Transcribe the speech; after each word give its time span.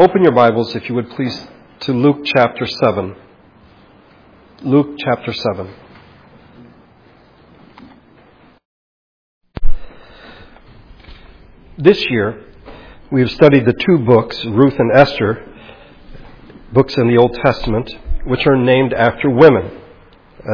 Open 0.00 0.22
your 0.22 0.32
Bibles, 0.32 0.74
if 0.74 0.88
you 0.88 0.94
would 0.94 1.10
please, 1.10 1.46
to 1.80 1.92
Luke 1.92 2.24
chapter 2.24 2.64
7. 2.64 3.14
Luke 4.62 4.96
chapter 4.96 5.30
7. 5.30 5.74
This 11.76 12.02
year, 12.08 12.46
we 13.12 13.20
have 13.20 13.30
studied 13.30 13.66
the 13.66 13.74
two 13.74 13.98
books, 13.98 14.42
Ruth 14.46 14.78
and 14.78 14.90
Esther, 14.90 15.46
books 16.72 16.96
in 16.96 17.06
the 17.06 17.18
Old 17.18 17.34
Testament, 17.44 17.94
which 18.24 18.46
are 18.46 18.56
named 18.56 18.94
after 18.94 19.28
women, 19.28 19.82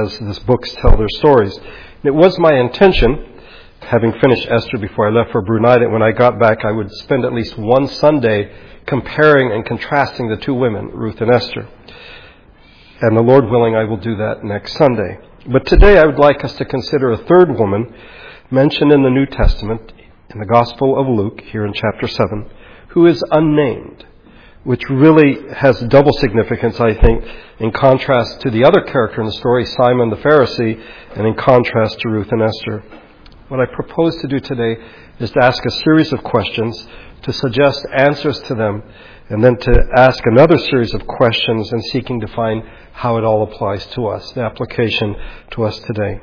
as 0.02 0.18
these 0.18 0.40
books 0.40 0.74
tell 0.82 0.96
their 0.96 1.06
stories. 1.18 1.56
It 2.02 2.12
was 2.12 2.36
my 2.40 2.54
intention, 2.54 3.35
having 3.80 4.12
finished 4.20 4.46
Esther 4.48 4.78
before 4.78 5.08
I 5.08 5.10
left 5.10 5.32
for 5.32 5.42
Brunei, 5.42 5.78
that 5.78 5.90
when 5.90 6.02
I 6.02 6.12
got 6.12 6.38
back 6.38 6.64
I 6.64 6.72
would 6.72 6.90
spend 6.92 7.24
at 7.24 7.32
least 7.32 7.56
one 7.56 7.88
Sunday 7.88 8.50
comparing 8.86 9.52
and 9.52 9.64
contrasting 9.64 10.28
the 10.28 10.36
two 10.36 10.54
women, 10.54 10.88
Ruth 10.88 11.20
and 11.20 11.30
Esther. 11.30 11.68
And 13.00 13.16
the 13.16 13.22
Lord 13.22 13.50
willing, 13.50 13.74
I 13.74 13.84
will 13.84 13.98
do 13.98 14.16
that 14.16 14.42
next 14.42 14.74
Sunday. 14.74 15.18
But 15.46 15.66
today 15.66 15.98
I 15.98 16.06
would 16.06 16.18
like 16.18 16.44
us 16.44 16.54
to 16.56 16.64
consider 16.64 17.12
a 17.12 17.24
third 17.24 17.58
woman 17.58 17.92
mentioned 18.50 18.92
in 18.92 19.02
the 19.02 19.10
New 19.10 19.26
Testament, 19.26 19.92
in 20.30 20.40
the 20.40 20.46
Gospel 20.46 20.98
of 20.98 21.06
Luke, 21.06 21.40
here 21.52 21.66
in 21.66 21.72
chapter 21.72 22.08
7, 22.08 22.48
who 22.88 23.06
is 23.06 23.22
unnamed, 23.30 24.06
which 24.64 24.88
really 24.88 25.38
has 25.54 25.78
double 25.88 26.12
significance, 26.14 26.80
I 26.80 26.94
think, 26.94 27.24
in 27.58 27.70
contrast 27.72 28.40
to 28.40 28.50
the 28.50 28.64
other 28.64 28.80
character 28.80 29.20
in 29.20 29.26
the 29.26 29.32
story, 29.32 29.66
Simon 29.66 30.10
the 30.10 30.16
Pharisee, 30.16 30.82
and 31.14 31.26
in 31.26 31.34
contrast 31.34 32.00
to 32.00 32.08
Ruth 32.08 32.32
and 32.32 32.42
Esther. 32.42 32.82
What 33.48 33.60
I 33.60 33.66
propose 33.66 34.16
to 34.22 34.26
do 34.26 34.40
today 34.40 34.76
is 35.20 35.30
to 35.30 35.44
ask 35.44 35.64
a 35.64 35.70
series 35.70 36.12
of 36.12 36.20
questions, 36.24 36.84
to 37.22 37.32
suggest 37.32 37.86
answers 37.96 38.40
to 38.42 38.56
them, 38.56 38.82
and 39.28 39.42
then 39.42 39.56
to 39.56 39.82
ask 39.96 40.20
another 40.26 40.58
series 40.58 40.92
of 40.94 41.06
questions 41.06 41.70
and 41.70 41.80
seeking 41.84 42.20
to 42.22 42.26
find 42.26 42.64
how 42.92 43.18
it 43.18 43.24
all 43.24 43.44
applies 43.44 43.86
to 43.94 44.08
us, 44.08 44.32
the 44.32 44.40
application 44.40 45.14
to 45.52 45.62
us 45.62 45.78
today. 45.80 46.20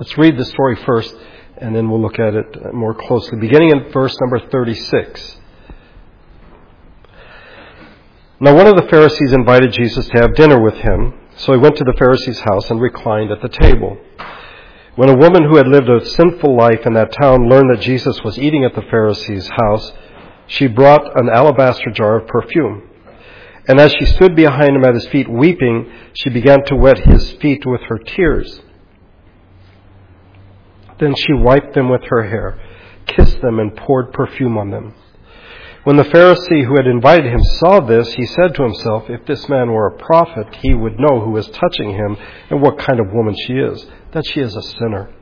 Let's 0.00 0.16
read 0.16 0.38
the 0.38 0.46
story 0.46 0.76
first, 0.86 1.14
and 1.58 1.76
then 1.76 1.90
we'll 1.90 2.00
look 2.00 2.18
at 2.18 2.32
it 2.32 2.72
more 2.72 2.94
closely. 2.94 3.38
Beginning 3.38 3.72
in 3.72 3.92
verse 3.92 4.16
number 4.18 4.40
36. 4.48 5.36
Now 8.40 8.54
one 8.54 8.66
of 8.66 8.76
the 8.76 8.88
Pharisees 8.88 9.32
invited 9.32 9.70
Jesus 9.72 10.06
to 10.06 10.20
have 10.20 10.34
dinner 10.34 10.62
with 10.62 10.76
him, 10.76 11.12
so 11.36 11.52
he 11.52 11.58
went 11.58 11.76
to 11.76 11.84
the 11.84 11.94
Pharisee's 11.98 12.40
house 12.40 12.70
and 12.70 12.80
reclined 12.80 13.30
at 13.30 13.42
the 13.42 13.50
table. 13.50 13.98
When 14.96 15.10
a 15.10 15.16
woman 15.16 15.44
who 15.44 15.56
had 15.56 15.68
lived 15.68 15.90
a 15.90 16.04
sinful 16.04 16.56
life 16.56 16.86
in 16.86 16.94
that 16.94 17.12
town 17.12 17.50
learned 17.50 17.70
that 17.70 17.82
Jesus 17.82 18.18
was 18.24 18.38
eating 18.38 18.64
at 18.64 18.74
the 18.74 18.80
Pharisee's 18.90 19.48
house, 19.48 19.92
she 20.46 20.66
brought 20.66 21.18
an 21.18 21.28
alabaster 21.28 21.90
jar 21.90 22.18
of 22.18 22.26
perfume. 22.26 22.88
And 23.68 23.78
as 23.78 23.92
she 23.92 24.06
stood 24.06 24.34
behind 24.34 24.74
him 24.74 24.84
at 24.84 24.94
his 24.94 25.06
feet 25.08 25.28
weeping, 25.28 25.92
she 26.14 26.30
began 26.30 26.64
to 26.66 26.76
wet 26.76 26.98
his 26.98 27.32
feet 27.32 27.66
with 27.66 27.82
her 27.88 27.98
tears. 27.98 28.60
Then 30.98 31.14
she 31.14 31.34
wiped 31.34 31.74
them 31.74 31.90
with 31.90 32.02
her 32.08 32.22
hair, 32.22 32.58
kissed 33.06 33.42
them, 33.42 33.58
and 33.58 33.76
poured 33.76 34.14
perfume 34.14 34.56
on 34.56 34.70
them. 34.70 34.94
When 35.86 35.94
the 35.94 36.02
Pharisee 36.02 36.64
who 36.64 36.74
had 36.74 36.88
invited 36.88 37.26
him 37.26 37.44
saw 37.60 37.78
this, 37.78 38.12
he 38.14 38.26
said 38.26 38.56
to 38.56 38.64
himself, 38.64 39.04
If 39.08 39.24
this 39.24 39.48
man 39.48 39.70
were 39.70 39.86
a 39.86 39.96
prophet, 39.96 40.52
he 40.60 40.74
would 40.74 40.98
know 40.98 41.20
who 41.20 41.36
is 41.36 41.46
touching 41.46 41.92
him 41.92 42.16
and 42.50 42.60
what 42.60 42.80
kind 42.80 42.98
of 42.98 43.12
woman 43.12 43.36
she 43.46 43.52
is, 43.52 43.86
that 44.10 44.26
she 44.26 44.40
is 44.40 44.56
a 44.56 44.62
sinner. 44.62 45.14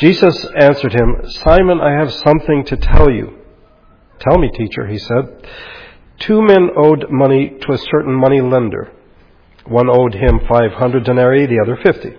Jesus 0.00 0.44
answered 0.60 0.92
him, 0.92 1.30
Simon, 1.30 1.80
I 1.80 1.92
have 1.92 2.12
something 2.12 2.66
to 2.66 2.76
tell 2.76 3.10
you. 3.10 3.38
Tell 4.18 4.36
me, 4.36 4.50
teacher, 4.50 4.86
he 4.86 4.98
said. 4.98 5.48
Two 6.18 6.42
men 6.42 6.68
owed 6.76 7.06
money 7.08 7.56
to 7.62 7.72
a 7.72 7.78
certain 7.78 8.12
money 8.12 8.42
lender. 8.42 8.92
One 9.64 9.88
owed 9.88 10.12
him 10.12 10.40
500 10.46 11.04
denarii, 11.04 11.46
the 11.46 11.62
other 11.64 11.78
50. 11.82 12.18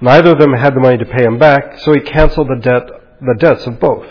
Neither 0.00 0.32
of 0.32 0.38
them 0.38 0.54
had 0.54 0.74
the 0.74 0.80
money 0.80 0.96
to 0.96 1.04
pay 1.04 1.24
him 1.24 1.38
back, 1.38 1.78
so 1.80 1.92
he 1.92 2.00
canceled 2.00 2.48
the 2.48 2.58
debt, 2.62 2.88
the 3.20 3.36
debts 3.38 3.66
of 3.66 3.78
both. 3.78 4.06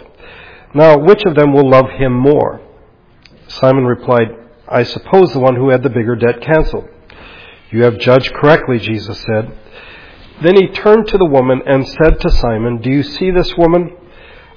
Now, 0.74 0.98
which 0.98 1.24
of 1.26 1.36
them 1.36 1.54
will 1.54 1.70
love 1.70 1.90
him 1.90 2.14
more? 2.14 2.62
Simon 3.48 3.86
replied, 3.86 4.30
I 4.68 4.84
suppose 4.84 5.34
the 5.34 5.40
one 5.40 5.56
who 5.56 5.70
had 5.70 5.84
the 5.84 5.90
bigger 5.90 6.16
debt 6.16 6.42
canceled. 6.42 6.88
You 7.72 7.84
have 7.84 8.00
judged 8.00 8.34
correctly, 8.34 8.80
Jesus 8.80 9.22
said. 9.22 9.58
Then 10.42 10.56
he 10.56 10.68
turned 10.68 11.08
to 11.08 11.18
the 11.18 11.26
woman 11.26 11.62
and 11.66 11.88
said 11.88 12.20
to 12.22 12.30
Simon, 12.30 12.82
Do 12.82 12.90
you 12.90 13.04
see 13.04 13.32
this 13.32 13.54
woman? 13.58 13.96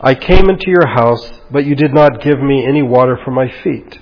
I 0.00 0.14
came 0.14 0.48
into 0.48 0.68
your 0.70 0.86
house, 0.86 1.30
but 1.50 1.64
you 1.64 1.74
did 1.74 1.92
not 1.92 2.20
give 2.20 2.40
me 2.40 2.66
any 2.66 2.82
water 2.82 3.18
for 3.24 3.30
my 3.30 3.50
feet. 3.62 3.98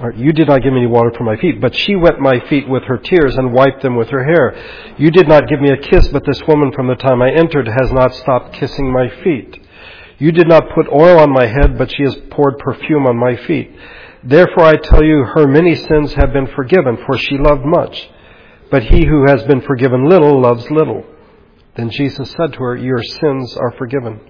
Or, 0.00 0.12
you 0.12 0.32
did 0.32 0.48
not 0.48 0.62
give 0.62 0.72
me 0.72 0.80
any 0.80 0.88
water 0.88 1.12
for 1.16 1.24
my 1.24 1.36
feet, 1.36 1.60
but 1.60 1.74
she 1.74 1.94
wet 1.94 2.18
my 2.18 2.40
feet 2.48 2.68
with 2.68 2.82
her 2.84 2.98
tears 2.98 3.36
and 3.36 3.52
wiped 3.52 3.82
them 3.82 3.96
with 3.96 4.08
her 4.08 4.24
hair. 4.24 4.94
You 4.98 5.10
did 5.10 5.28
not 5.28 5.48
give 5.48 5.60
me 5.60 5.70
a 5.70 5.76
kiss, 5.76 6.08
but 6.08 6.24
this 6.26 6.42
woman 6.48 6.72
from 6.72 6.88
the 6.88 6.96
time 6.96 7.22
I 7.22 7.30
entered 7.30 7.68
has 7.68 7.92
not 7.92 8.14
stopped 8.14 8.54
kissing 8.54 8.92
my 8.92 9.08
feet. 9.22 9.64
You 10.22 10.30
did 10.30 10.46
not 10.46 10.70
put 10.72 10.86
oil 10.86 11.18
on 11.18 11.32
my 11.32 11.46
head, 11.46 11.76
but 11.76 11.90
she 11.90 12.04
has 12.04 12.14
poured 12.30 12.56
perfume 12.60 13.08
on 13.08 13.16
my 13.16 13.34
feet. 13.34 13.74
Therefore 14.22 14.62
I 14.62 14.76
tell 14.76 15.02
you, 15.02 15.24
her 15.24 15.48
many 15.48 15.74
sins 15.74 16.14
have 16.14 16.32
been 16.32 16.46
forgiven, 16.46 16.96
for 17.04 17.18
she 17.18 17.36
loved 17.38 17.64
much. 17.64 18.08
But 18.70 18.84
he 18.84 19.04
who 19.04 19.24
has 19.26 19.42
been 19.42 19.62
forgiven 19.62 20.08
little 20.08 20.40
loves 20.40 20.70
little. 20.70 21.04
Then 21.74 21.90
Jesus 21.90 22.30
said 22.30 22.52
to 22.52 22.62
her, 22.62 22.76
Your 22.76 23.02
sins 23.02 23.56
are 23.56 23.72
forgiven. 23.72 24.20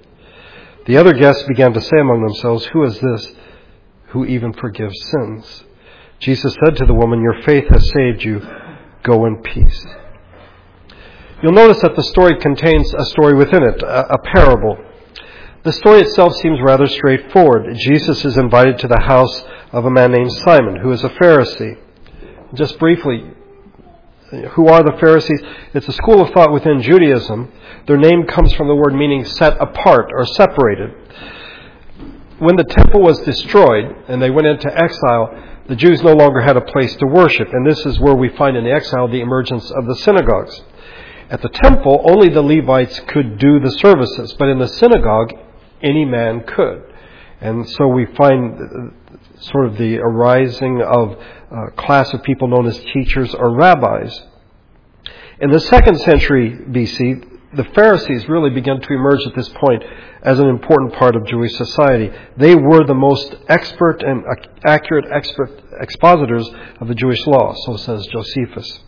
The 0.86 0.96
other 0.96 1.12
guests 1.12 1.42
began 1.46 1.74
to 1.74 1.80
say 1.82 1.98
among 2.00 2.22
themselves, 2.22 2.64
Who 2.72 2.84
is 2.84 2.98
this 2.98 3.34
who 4.12 4.24
even 4.24 4.54
forgives 4.54 4.98
sins? 5.10 5.64
Jesus 6.20 6.56
said 6.64 6.74
to 6.76 6.86
the 6.86 6.94
woman, 6.94 7.20
Your 7.20 7.42
faith 7.42 7.68
has 7.68 7.90
saved 7.90 8.24
you. 8.24 8.40
Go 9.02 9.26
in 9.26 9.42
peace. 9.42 9.86
You'll 11.42 11.52
notice 11.52 11.82
that 11.82 11.96
the 11.96 12.02
story 12.02 12.38
contains 12.38 12.94
a 12.94 13.04
story 13.04 13.34
within 13.34 13.62
it, 13.62 13.82
a, 13.82 14.14
a 14.14 14.18
parable. 14.32 14.78
The 15.64 15.70
story 15.72 16.00
itself 16.00 16.34
seems 16.38 16.58
rather 16.60 16.88
straightforward. 16.88 17.76
Jesus 17.76 18.24
is 18.24 18.36
invited 18.36 18.78
to 18.78 18.88
the 18.88 18.98
house 18.98 19.44
of 19.70 19.84
a 19.84 19.90
man 19.90 20.10
named 20.10 20.32
Simon, 20.32 20.74
who 20.74 20.90
is 20.90 21.04
a 21.04 21.08
Pharisee. 21.08 21.78
Just 22.52 22.80
briefly, 22.80 23.30
who 24.50 24.66
are 24.66 24.82
the 24.82 24.96
Pharisees? 24.98 25.40
It's 25.72 25.86
a 25.86 25.92
school 25.92 26.20
of 26.20 26.30
thought 26.30 26.52
within 26.52 26.82
Judaism. 26.82 27.52
Their 27.86 27.96
name 27.96 28.26
comes 28.26 28.52
from 28.54 28.66
the 28.66 28.74
word 28.74 28.92
meaning 28.94 29.24
set 29.24 29.56
apart 29.60 30.10
or 30.12 30.26
separated. 30.26 30.90
When 32.40 32.56
the 32.56 32.64
temple 32.64 33.00
was 33.00 33.20
destroyed 33.20 33.94
and 34.08 34.20
they 34.20 34.30
went 34.30 34.48
into 34.48 34.76
exile, 34.76 35.30
the 35.68 35.76
Jews 35.76 36.02
no 36.02 36.14
longer 36.14 36.40
had 36.40 36.56
a 36.56 36.60
place 36.60 36.96
to 36.96 37.06
worship, 37.06 37.46
and 37.52 37.64
this 37.64 37.86
is 37.86 38.00
where 38.00 38.16
we 38.16 38.30
find 38.30 38.56
in 38.56 38.64
the 38.64 38.72
exile 38.72 39.06
the 39.06 39.20
emergence 39.20 39.70
of 39.70 39.86
the 39.86 39.94
synagogues. 39.94 40.60
At 41.30 41.40
the 41.40 41.50
temple, 41.50 42.04
only 42.04 42.30
the 42.30 42.42
Levites 42.42 42.98
could 43.06 43.38
do 43.38 43.60
the 43.60 43.70
services, 43.70 44.34
but 44.36 44.48
in 44.48 44.58
the 44.58 44.66
synagogue, 44.66 45.30
any 45.82 46.04
man 46.04 46.44
could. 46.44 46.84
And 47.40 47.68
so 47.70 47.88
we 47.88 48.06
find 48.16 48.92
sort 49.40 49.66
of 49.66 49.76
the 49.76 49.98
arising 49.98 50.80
of 50.80 51.18
a 51.50 51.70
class 51.72 52.12
of 52.14 52.22
people 52.22 52.48
known 52.48 52.66
as 52.66 52.78
teachers 52.94 53.34
or 53.34 53.54
rabbis. 53.56 54.22
In 55.40 55.50
the 55.50 55.60
second 55.60 55.98
century 56.00 56.52
BC, 56.52 57.28
the 57.54 57.64
Pharisees 57.74 58.28
really 58.28 58.50
began 58.50 58.80
to 58.80 58.92
emerge 58.94 59.26
at 59.26 59.34
this 59.34 59.48
point 59.48 59.82
as 60.22 60.38
an 60.38 60.46
important 60.46 60.94
part 60.94 61.16
of 61.16 61.26
Jewish 61.26 61.52
society. 61.54 62.10
They 62.36 62.54
were 62.54 62.86
the 62.86 62.94
most 62.94 63.34
expert 63.48 64.02
and 64.02 64.24
accurate 64.64 65.06
expert 65.12 65.50
expositors 65.80 66.48
of 66.80 66.88
the 66.88 66.94
Jewish 66.94 67.26
law, 67.26 67.54
so 67.66 67.76
says 67.76 68.06
Josephus. 68.06 68.80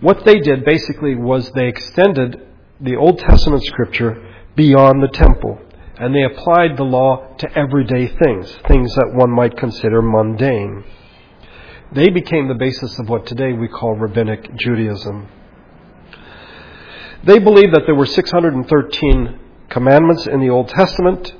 What 0.00 0.24
they 0.24 0.38
did 0.38 0.64
basically 0.64 1.14
was 1.14 1.50
they 1.52 1.68
extended 1.68 2.46
the 2.80 2.96
Old 2.96 3.18
Testament 3.18 3.64
scripture 3.64 4.29
beyond 4.56 5.02
the 5.02 5.08
temple. 5.08 5.58
And 5.98 6.14
they 6.14 6.22
applied 6.22 6.76
the 6.76 6.84
law 6.84 7.34
to 7.36 7.58
everyday 7.58 8.06
things, 8.06 8.56
things 8.66 8.94
that 8.94 9.12
one 9.14 9.30
might 9.30 9.56
consider 9.56 10.00
mundane. 10.00 10.84
They 11.92 12.08
became 12.08 12.48
the 12.48 12.54
basis 12.54 12.98
of 12.98 13.08
what 13.08 13.26
today 13.26 13.52
we 13.52 13.68
call 13.68 13.96
rabbinic 13.96 14.54
Judaism. 14.56 15.28
They 17.24 17.38
believed 17.38 17.74
that 17.74 17.82
there 17.84 17.94
were 17.94 18.06
613 18.06 19.38
commandments 19.68 20.26
in 20.26 20.40
the 20.40 20.48
Old 20.48 20.68
Testament, 20.68 21.34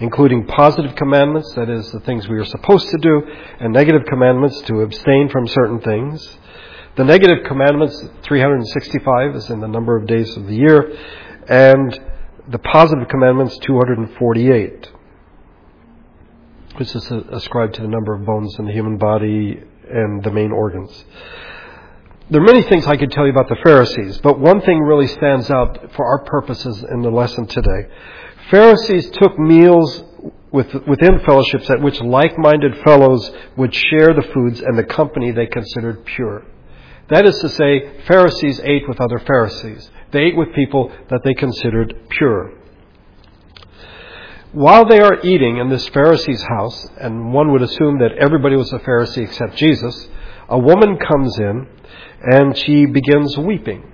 including 0.00 0.46
positive 0.46 0.94
commandments, 0.96 1.50
that 1.54 1.70
is, 1.70 1.90
the 1.92 2.00
things 2.00 2.28
we 2.28 2.38
are 2.38 2.44
supposed 2.44 2.88
to 2.90 2.98
do, 2.98 3.22
and 3.60 3.72
negative 3.72 4.02
commandments 4.06 4.60
to 4.62 4.82
abstain 4.82 5.30
from 5.30 5.46
certain 5.46 5.80
things. 5.80 6.38
The 6.96 7.04
negative 7.04 7.44
commandments, 7.46 8.04
365 8.22 9.36
is 9.36 9.48
in 9.48 9.60
the 9.60 9.68
number 9.68 9.96
of 9.96 10.06
days 10.06 10.36
of 10.36 10.46
the 10.46 10.56
year, 10.56 10.92
and 11.48 11.98
the 12.48 12.58
positive 12.58 13.08
commandments, 13.08 13.58
248, 13.58 14.90
which 16.76 16.94
is 16.94 17.10
ascribed 17.30 17.74
to 17.74 17.82
the 17.82 17.88
number 17.88 18.14
of 18.14 18.24
bones 18.24 18.56
in 18.58 18.66
the 18.66 18.72
human 18.72 18.98
body 18.98 19.62
and 19.88 20.22
the 20.24 20.30
main 20.30 20.52
organs. 20.52 21.04
There 22.30 22.40
are 22.40 22.44
many 22.44 22.62
things 22.62 22.86
I 22.86 22.96
could 22.96 23.10
tell 23.10 23.26
you 23.26 23.32
about 23.32 23.48
the 23.48 23.58
Pharisees, 23.62 24.18
but 24.18 24.38
one 24.38 24.60
thing 24.62 24.80
really 24.80 25.06
stands 25.06 25.50
out 25.50 25.92
for 25.94 26.06
our 26.06 26.24
purposes 26.24 26.84
in 26.90 27.02
the 27.02 27.10
lesson 27.10 27.46
today. 27.46 27.88
Pharisees 28.50 29.10
took 29.10 29.38
meals 29.38 30.02
with, 30.50 30.72
within 30.86 31.20
fellowships 31.26 31.68
at 31.70 31.80
which 31.80 32.00
like-minded 32.00 32.78
fellows 32.84 33.30
would 33.56 33.74
share 33.74 34.14
the 34.14 34.28
foods 34.34 34.60
and 34.60 34.78
the 34.78 34.84
company 34.84 35.30
they 35.30 35.46
considered 35.46 36.04
pure. 36.04 36.44
That 37.08 37.26
is 37.26 37.38
to 37.40 37.48
say, 37.50 38.00
Pharisees 38.06 38.60
ate 38.64 38.88
with 38.88 39.00
other 39.00 39.18
Pharisees. 39.18 39.90
They 40.12 40.20
ate 40.20 40.36
with 40.36 40.54
people 40.54 40.92
that 41.10 41.20
they 41.24 41.34
considered 41.34 41.94
pure. 42.10 42.52
While 44.52 44.84
they 44.84 45.00
are 45.00 45.18
eating 45.22 45.56
in 45.56 45.70
this 45.70 45.88
Pharisee's 45.88 46.42
house, 46.42 46.86
and 47.00 47.32
one 47.32 47.52
would 47.52 47.62
assume 47.62 47.98
that 48.00 48.12
everybody 48.12 48.54
was 48.54 48.70
a 48.72 48.78
Pharisee 48.78 49.24
except 49.24 49.56
Jesus, 49.56 50.08
a 50.48 50.58
woman 50.58 50.98
comes 50.98 51.38
in 51.38 51.66
and 52.20 52.56
she 52.56 52.84
begins 52.84 53.38
weeping. 53.38 53.90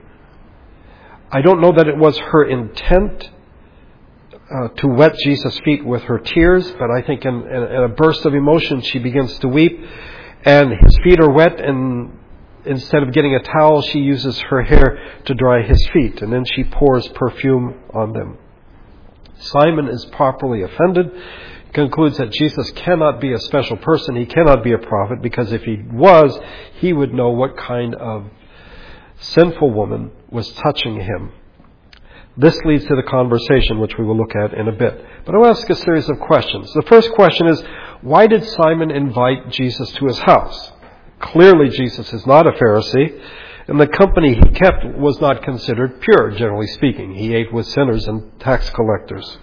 I 1.31 1.43
don't 1.43 1.61
know 1.61 1.73
that 1.73 1.87
it 1.87 1.97
was 1.97 2.19
her 2.19 2.45
intent 2.45 3.31
uh, 4.51 4.69
to 4.69 4.89
wet 4.89 5.15
Jesus' 5.23 5.59
feet 5.61 5.85
with 5.85 6.03
her 6.03 6.19
tears, 6.19 6.71
but 6.73 6.91
I 6.91 7.03
think 7.03 7.25
in, 7.25 7.35
in, 7.35 7.63
in, 7.63 7.83
a 7.85 7.89
burst 7.89 8.25
of 8.25 8.35
emotion 8.35 8.81
she 8.81 8.99
begins 8.99 9.39
to 9.41 9.49
weep, 9.49 9.79
and 10.45 10.73
his 10.85 10.99
feet 11.05 11.21
are 11.21 11.31
wet, 11.31 11.61
and 11.61 12.18
instead 12.69 13.03
of 13.03 13.13
getting 13.13 13.35
a 13.35 13.43
towel, 13.43 13.83
she 13.83 13.99
uses 13.99 14.39
her 14.41 14.63
hair 14.63 15.21
to 15.25 15.35
dry 15.35 15.63
his 15.63 15.89
feet, 15.93 16.23
and 16.23 16.33
then 16.33 16.45
she 16.45 16.65
pours 16.65 17.09
perfume 17.09 17.75
on 17.95 18.13
them. 18.13 18.39
Simon 19.39 19.89
is 19.89 20.05
properly 20.07 20.63
offended, 20.63 21.11
concludes 21.73 22.19
that 22.19 22.33
Jesus 22.33 22.71
cannot 22.73 23.21
be 23.21 23.33
a 23.33 23.39
special 23.39 23.77
person, 23.77 24.17
he 24.17 24.27
cannot 24.27 24.65
be 24.65 24.73
a 24.73 24.79
prophet, 24.79 25.23
because 25.23 25.53
if 25.53 25.63
he 25.63 25.79
was, 25.93 26.39
he 26.81 26.93
would 26.93 27.15
know 27.15 27.31
what 27.31 27.57
kind 27.57 27.95
of 27.95 28.27
sinful 29.21 29.71
woman 29.73 30.11
was 30.31 30.51
touching 30.53 30.97
him. 30.97 31.33
This 32.37 32.57
leads 32.65 32.85
to 32.85 32.95
the 32.95 33.03
conversation, 33.03 33.81
which 33.81 33.99
we 33.99 34.05
will 34.05 34.17
look 34.17 34.37
at 34.37 34.55
in 34.55 34.69
a 34.69 34.73
bit. 34.73 35.05
But 35.27 35.35
I'll 35.35 35.47
ask 35.47 35.69
a 35.69 35.75
series 35.75 36.09
of 36.09 36.21
questions. 36.21 36.73
The 36.73 36.83
first 36.83 37.13
question 37.13 37.49
is, 37.49 37.63
why 38.01 38.29
did 38.29 38.45
Simon 38.45 38.93
invite 38.93 39.51
Jesus 39.51 39.91
to 39.95 40.07
his 40.07 40.19
house? 40.21 40.73
Clearly, 41.21 41.69
Jesus 41.71 42.13
is 42.13 42.27
not 42.27 42.47
a 42.47 42.53
Pharisee, 42.53 43.21
and 43.67 43.81
the 43.81 43.87
company 43.87 44.35
he 44.35 44.51
kept 44.51 44.85
was 44.97 45.21
not 45.21 45.43
considered 45.43 46.01
pure, 46.01 46.31
generally 46.33 46.67
speaking. 46.69 47.15
He 47.15 47.35
ate 47.35 47.53
with 47.53 47.67
sinners 47.67 48.07
and 48.09 48.39
tax 48.41 48.71
collectors. 48.71 49.39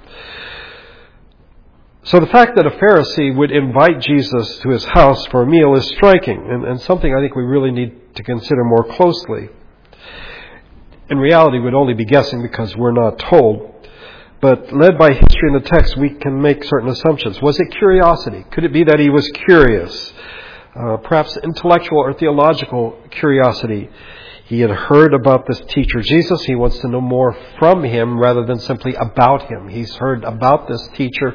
So 2.04 2.20
the 2.20 2.28
fact 2.28 2.56
that 2.56 2.68
a 2.68 2.72
Pharisee 2.72 3.36
would 3.36 3.52
invite 3.52 4.00
Jesus 4.00 4.60
to 4.60 4.70
his 4.70 4.86
house 4.86 5.26
for 5.28 5.42
a 5.42 5.48
meal 5.48 5.76
is 5.76 5.88
striking, 5.88 6.48
and, 6.50 6.64
and 6.64 6.82
something 6.82 7.14
I 7.14 7.20
think 7.20 7.36
we 7.36 7.44
really 7.44 7.72
need 7.72 8.16
to 8.16 8.24
consider 8.24 8.64
more 8.64 8.84
closely. 8.84 9.50
In 11.10 11.18
reality, 11.18 11.60
we'd 11.60 11.74
only 11.74 11.94
be 11.94 12.06
guessing 12.06 12.42
because 12.42 12.76
we're 12.76 12.92
not 12.92 13.20
told. 13.20 13.72
But 14.40 14.72
led 14.72 14.98
by 14.98 15.14
history 15.14 15.50
and 15.52 15.56
the 15.56 15.68
text, 15.68 15.98
we 15.98 16.12
can 16.12 16.42
make 16.42 16.64
certain 16.64 16.90
assumptions. 16.90 17.42
Was 17.42 17.60
it 17.60 17.72
curiosity? 17.78 18.46
Could 18.52 18.66
it 18.66 18.74
be 18.74 18.84
that 18.84 19.00
he 19.00 19.10
was 19.10 19.28
curious? 19.46 20.14
Uh, 20.76 20.98
perhaps 20.98 21.38
intellectual 21.38 22.00
or 22.00 22.14
theological 22.14 22.98
curiosity. 23.10 23.90
He 24.48 24.60
had 24.60 24.70
heard 24.70 25.14
about 25.14 25.48
this 25.48 25.62
teacher 25.70 26.02
Jesus. 26.02 26.44
He 26.44 26.56
wants 26.56 26.80
to 26.80 26.90
know 26.90 27.00
more 27.00 27.36
from 27.58 27.84
him 27.84 28.20
rather 28.20 28.46
than 28.46 28.60
simply 28.60 28.94
about 28.96 29.44
him. 29.50 29.70
He's 29.70 29.96
heard 29.96 30.26
about 30.26 30.68
this 30.68 30.86
teacher 30.96 31.34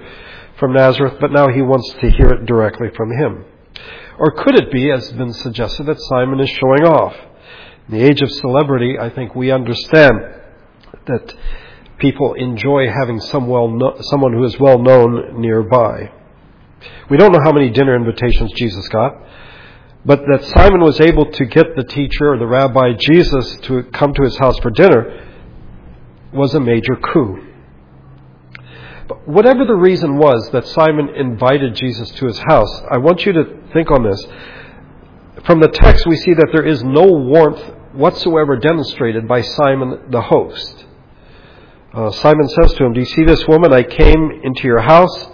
from 0.59 0.75
Nazareth, 0.75 1.15
but 1.21 1.33
now 1.33 1.49
he 1.49 1.63
wants 1.63 1.91
to 2.01 2.11
hear 2.11 2.29
it 2.29 2.45
directly 2.45 2.89
from 2.95 3.11
him. 3.13 3.47
Or 4.19 4.33
could 4.33 4.57
it 4.57 4.71
be, 4.71 4.91
as 4.91 5.09
has 5.09 5.17
been 5.17 5.33
suggested, 5.33 5.87
that 5.87 5.99
Simon 5.99 6.41
is 6.41 6.51
showing 6.51 6.85
off? 6.85 7.17
In 7.89 7.99
the 7.99 8.05
age 8.05 8.21
of 8.21 8.31
celebrity, 8.31 8.99
I 8.99 9.09
think 9.09 9.35
we 9.35 9.51
understand 9.51 10.19
that 11.07 11.35
people 11.99 12.35
enjoy 12.35 12.89
having 12.91 13.21
some 13.21 13.47
well 13.47 13.69
no, 13.69 13.97
someone 14.03 14.35
who 14.35 14.45
is 14.45 14.61
well 14.61 14.79
known 14.79 15.41
nearby. 15.41 16.13
We 17.09 17.17
don't 17.17 17.33
know 17.33 17.43
how 17.43 17.53
many 17.53 17.71
dinner 17.71 17.95
invitations 17.95 18.53
Jesus 18.57 18.89
got, 18.89 19.17
but 20.05 20.21
that 20.31 20.45
Simon 20.45 20.81
was 20.81 21.01
able 21.01 21.31
to 21.31 21.45
get 21.45 21.77
the 21.77 21.85
teacher 21.85 22.33
or 22.33 22.39
the 22.39 22.47
rabbi 22.47 22.93
Jesus 22.99 23.57
to 23.63 23.83
come 23.93 24.15
to 24.15 24.23
his 24.23 24.39
house 24.39 24.59
for 24.61 24.71
dinner 24.71 25.27
was 26.33 26.55
a 26.55 26.61
major 26.61 26.97
coup. 26.97 27.47
But 29.09 29.27
whatever 29.27 29.65
the 29.65 29.75
reason 29.75 30.17
was 30.17 30.49
that 30.53 30.67
Simon 30.69 31.09
invited 31.17 31.75
Jesus 31.75 32.11
to 32.13 32.27
his 32.27 32.39
house, 32.39 32.83
I 32.91 32.99
want 32.99 33.27
you 33.27 33.33
to 33.33 33.45
think 33.73 33.91
on 33.91 34.05
this. 34.05 34.25
From 35.45 35.61
the 35.61 35.69
text, 35.69 36.07
we 36.07 36.17
see 36.17 36.33
that 36.35 36.51
there 36.53 36.65
is 36.65 36.85
no 36.85 37.05
warmth 37.05 37.61
whatsoever 37.93 38.57
demonstrated 38.57 39.27
by 39.27 39.41
Simon 39.41 40.11
the 40.11 40.21
host. 40.21 40.85
Uh, 41.93 42.11
Simon 42.13 42.49
says 42.49 42.73
to 42.75 42.85
him, 42.85 42.93
Do 42.93 43.01
you 43.01 43.07
see 43.07 43.25
this 43.25 43.47
woman? 43.49 43.73
I 43.73 43.83
came 43.83 44.31
into 44.45 44.69
your 44.69 44.81
house. 44.81 45.27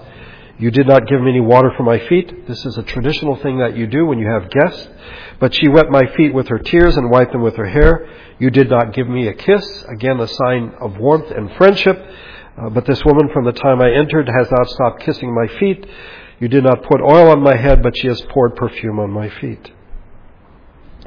You 0.58 0.70
did 0.70 0.86
not 0.86 1.06
give 1.06 1.20
me 1.20 1.30
any 1.30 1.40
water 1.40 1.70
for 1.76 1.82
my 1.82 1.98
feet. 2.08 2.46
This 2.48 2.64
is 2.64 2.78
a 2.78 2.82
traditional 2.82 3.36
thing 3.36 3.58
that 3.58 3.76
you 3.76 3.86
do 3.86 4.06
when 4.06 4.18
you 4.18 4.26
have 4.26 4.50
guests. 4.50 4.88
But 5.38 5.54
she 5.54 5.68
wet 5.68 5.90
my 5.90 6.02
feet 6.16 6.32
with 6.32 6.48
her 6.48 6.58
tears 6.58 6.96
and 6.96 7.10
wiped 7.10 7.32
them 7.32 7.42
with 7.42 7.56
her 7.56 7.68
hair. 7.68 8.08
You 8.38 8.48
did 8.48 8.70
not 8.70 8.94
give 8.94 9.06
me 9.06 9.28
a 9.28 9.34
kiss. 9.34 9.84
Again, 9.88 10.18
a 10.18 10.26
sign 10.26 10.72
of 10.80 10.96
warmth 10.96 11.30
and 11.30 11.54
friendship. 11.56 12.02
Uh, 12.56 12.70
but 12.70 12.86
this 12.86 13.04
woman, 13.04 13.28
from 13.34 13.44
the 13.44 13.52
time 13.52 13.82
I 13.82 13.92
entered, 13.92 14.28
has 14.28 14.50
not 14.50 14.68
stopped 14.70 15.02
kissing 15.02 15.34
my 15.34 15.46
feet. 15.58 15.86
You 16.40 16.48
did 16.48 16.64
not 16.64 16.82
put 16.84 17.02
oil 17.02 17.30
on 17.30 17.42
my 17.42 17.56
head, 17.56 17.82
but 17.82 17.96
she 17.96 18.06
has 18.08 18.20
poured 18.32 18.56
perfume 18.56 18.98
on 18.98 19.10
my 19.10 19.28
feet. 19.28 19.72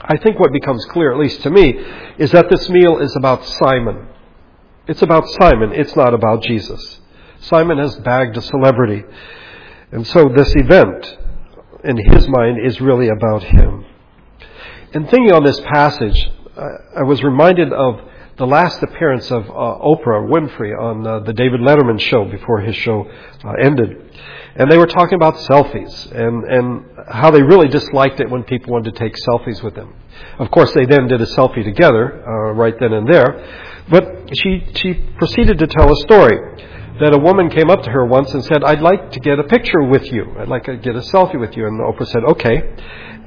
I 0.01 0.17
think 0.17 0.39
what 0.39 0.53
becomes 0.53 0.85
clear, 0.85 1.11
at 1.11 1.19
least 1.19 1.41
to 1.41 1.49
me, 1.49 1.69
is 2.19 2.31
that 2.31 2.49
this 2.49 2.69
meal 2.69 2.99
is 2.99 3.15
about 3.15 3.43
Simon. 3.45 4.07
It's 4.87 5.01
about 5.01 5.27
Simon. 5.39 5.71
It's 5.73 5.95
not 5.95 6.13
about 6.13 6.43
Jesus. 6.43 6.99
Simon 7.41 7.77
has 7.77 7.95
bagged 7.97 8.37
a 8.37 8.41
celebrity. 8.41 9.03
And 9.91 10.05
so 10.05 10.29
this 10.35 10.53
event, 10.55 11.17
in 11.83 11.97
his 11.97 12.27
mind, 12.27 12.59
is 12.65 12.79
really 12.79 13.09
about 13.09 13.43
him. 13.43 13.85
In 14.93 15.07
thinking 15.07 15.31
on 15.31 15.43
this 15.43 15.59
passage, 15.61 16.29
I 16.95 17.03
was 17.03 17.23
reminded 17.23 17.71
of 17.71 18.01
the 18.37 18.47
last 18.47 18.81
appearance 18.81 19.29
of 19.31 19.49
uh, 19.49 19.53
Oprah 19.53 20.25
Winfrey 20.27 20.77
on 20.77 21.05
uh, 21.05 21.19
the 21.19 21.33
David 21.33 21.59
Letterman 21.59 21.99
show 21.99 22.23
before 22.25 22.61
his 22.61 22.75
show 22.75 23.05
uh, 23.43 23.51
ended. 23.61 23.89
And 24.55 24.71
they 24.71 24.77
were 24.77 24.87
talking 24.87 25.15
about 25.15 25.35
selfies 25.35 26.11
and, 26.11 26.43
and 26.45 26.85
how 27.07 27.31
they 27.31 27.43
really 27.43 27.67
disliked 27.67 28.19
it 28.19 28.29
when 28.29 28.43
people 28.43 28.73
wanted 28.73 28.95
to 28.95 28.99
take 28.99 29.15
selfies 29.27 29.61
with 29.61 29.75
them. 29.75 29.93
Of 30.39 30.51
course, 30.51 30.73
they 30.73 30.85
then 30.85 31.07
did 31.07 31.21
a 31.21 31.25
selfie 31.25 31.63
together, 31.63 32.25
uh, 32.25 32.53
right 32.53 32.73
then 32.79 32.93
and 32.93 33.07
there. 33.07 33.83
But 33.89 34.35
she, 34.37 34.65
she 34.73 34.93
proceeded 35.17 35.59
to 35.59 35.67
tell 35.67 35.91
a 35.91 35.95
story 35.97 36.37
that 36.99 37.13
a 37.13 37.17
woman 37.17 37.49
came 37.49 37.69
up 37.69 37.83
to 37.83 37.91
her 37.91 38.05
once 38.05 38.33
and 38.33 38.43
said, 38.43 38.63
I'd 38.63 38.81
like 38.81 39.11
to 39.11 39.19
get 39.19 39.39
a 39.39 39.43
picture 39.43 39.83
with 39.83 40.11
you. 40.11 40.35
I'd 40.37 40.47
like 40.47 40.65
to 40.65 40.77
get 40.77 40.95
a 40.95 40.99
selfie 41.01 41.39
with 41.39 41.55
you. 41.55 41.65
And 41.67 41.79
Oprah 41.79 42.07
said, 42.07 42.23
okay. 42.23 42.63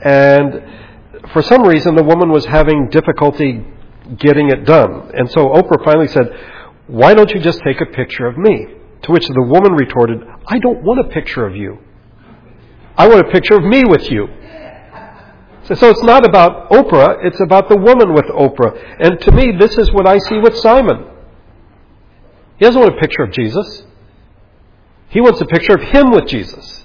And 0.05 1.31
for 1.33 1.43
some 1.43 1.63
reason, 1.63 1.95
the 1.95 2.03
woman 2.03 2.31
was 2.31 2.45
having 2.47 2.89
difficulty 2.91 3.65
getting 4.19 4.51
it 4.51 4.65
done. 4.65 5.11
And 5.15 5.31
so 5.31 5.49
Oprah 5.49 5.85
finally 5.85 6.09
said, 6.09 6.27
why 6.87 7.15
don't 7.15 7.31
you 7.31 7.41
just 7.41 7.61
take 7.65 7.81
a 7.81 7.87
picture 7.87 8.27
of 8.27 8.37
me? 8.37 8.67
To 9.03 9.13
which 9.13 9.27
the 9.27 9.43
woman 9.43 9.73
retorted, 9.73 10.23
I 10.47 10.59
don't 10.59 10.83
want 10.83 11.01
a 11.01 11.05
picture 11.05 11.47
of 11.47 11.57
you. 11.57 11.79
I 12.97 13.09
want 13.09 13.27
a 13.27 13.31
picture 13.31 13.55
of 13.55 13.65
me 13.65 13.85
with 13.85 14.11
you. 14.11 14.29
So, 15.65 15.91
it's 15.91 16.03
not 16.03 16.27
about 16.29 16.71
Oprah, 16.71 17.25
it's 17.25 17.41
about 17.41 17.69
the 17.69 17.77
woman 17.77 18.13
with 18.15 18.25
Oprah. 18.25 18.97
And 18.99 19.21
to 19.21 19.33
me, 19.33 19.53
this 19.57 19.79
is 19.79 19.93
what 19.93 20.09
I 20.09 20.19
see 20.19 20.39
with 20.39 20.57
Simon. 20.59 21.07
He 22.63 22.67
doesn't 22.67 22.81
want 22.81 22.97
a 22.97 23.01
picture 23.01 23.25
of 23.25 23.33
Jesus. 23.33 23.83
He 25.09 25.21
wants 25.21 25.41
a 25.41 25.47
picture 25.47 25.75
of 25.75 25.83
him 25.83 26.13
with 26.13 26.29
Jesus. 26.29 26.85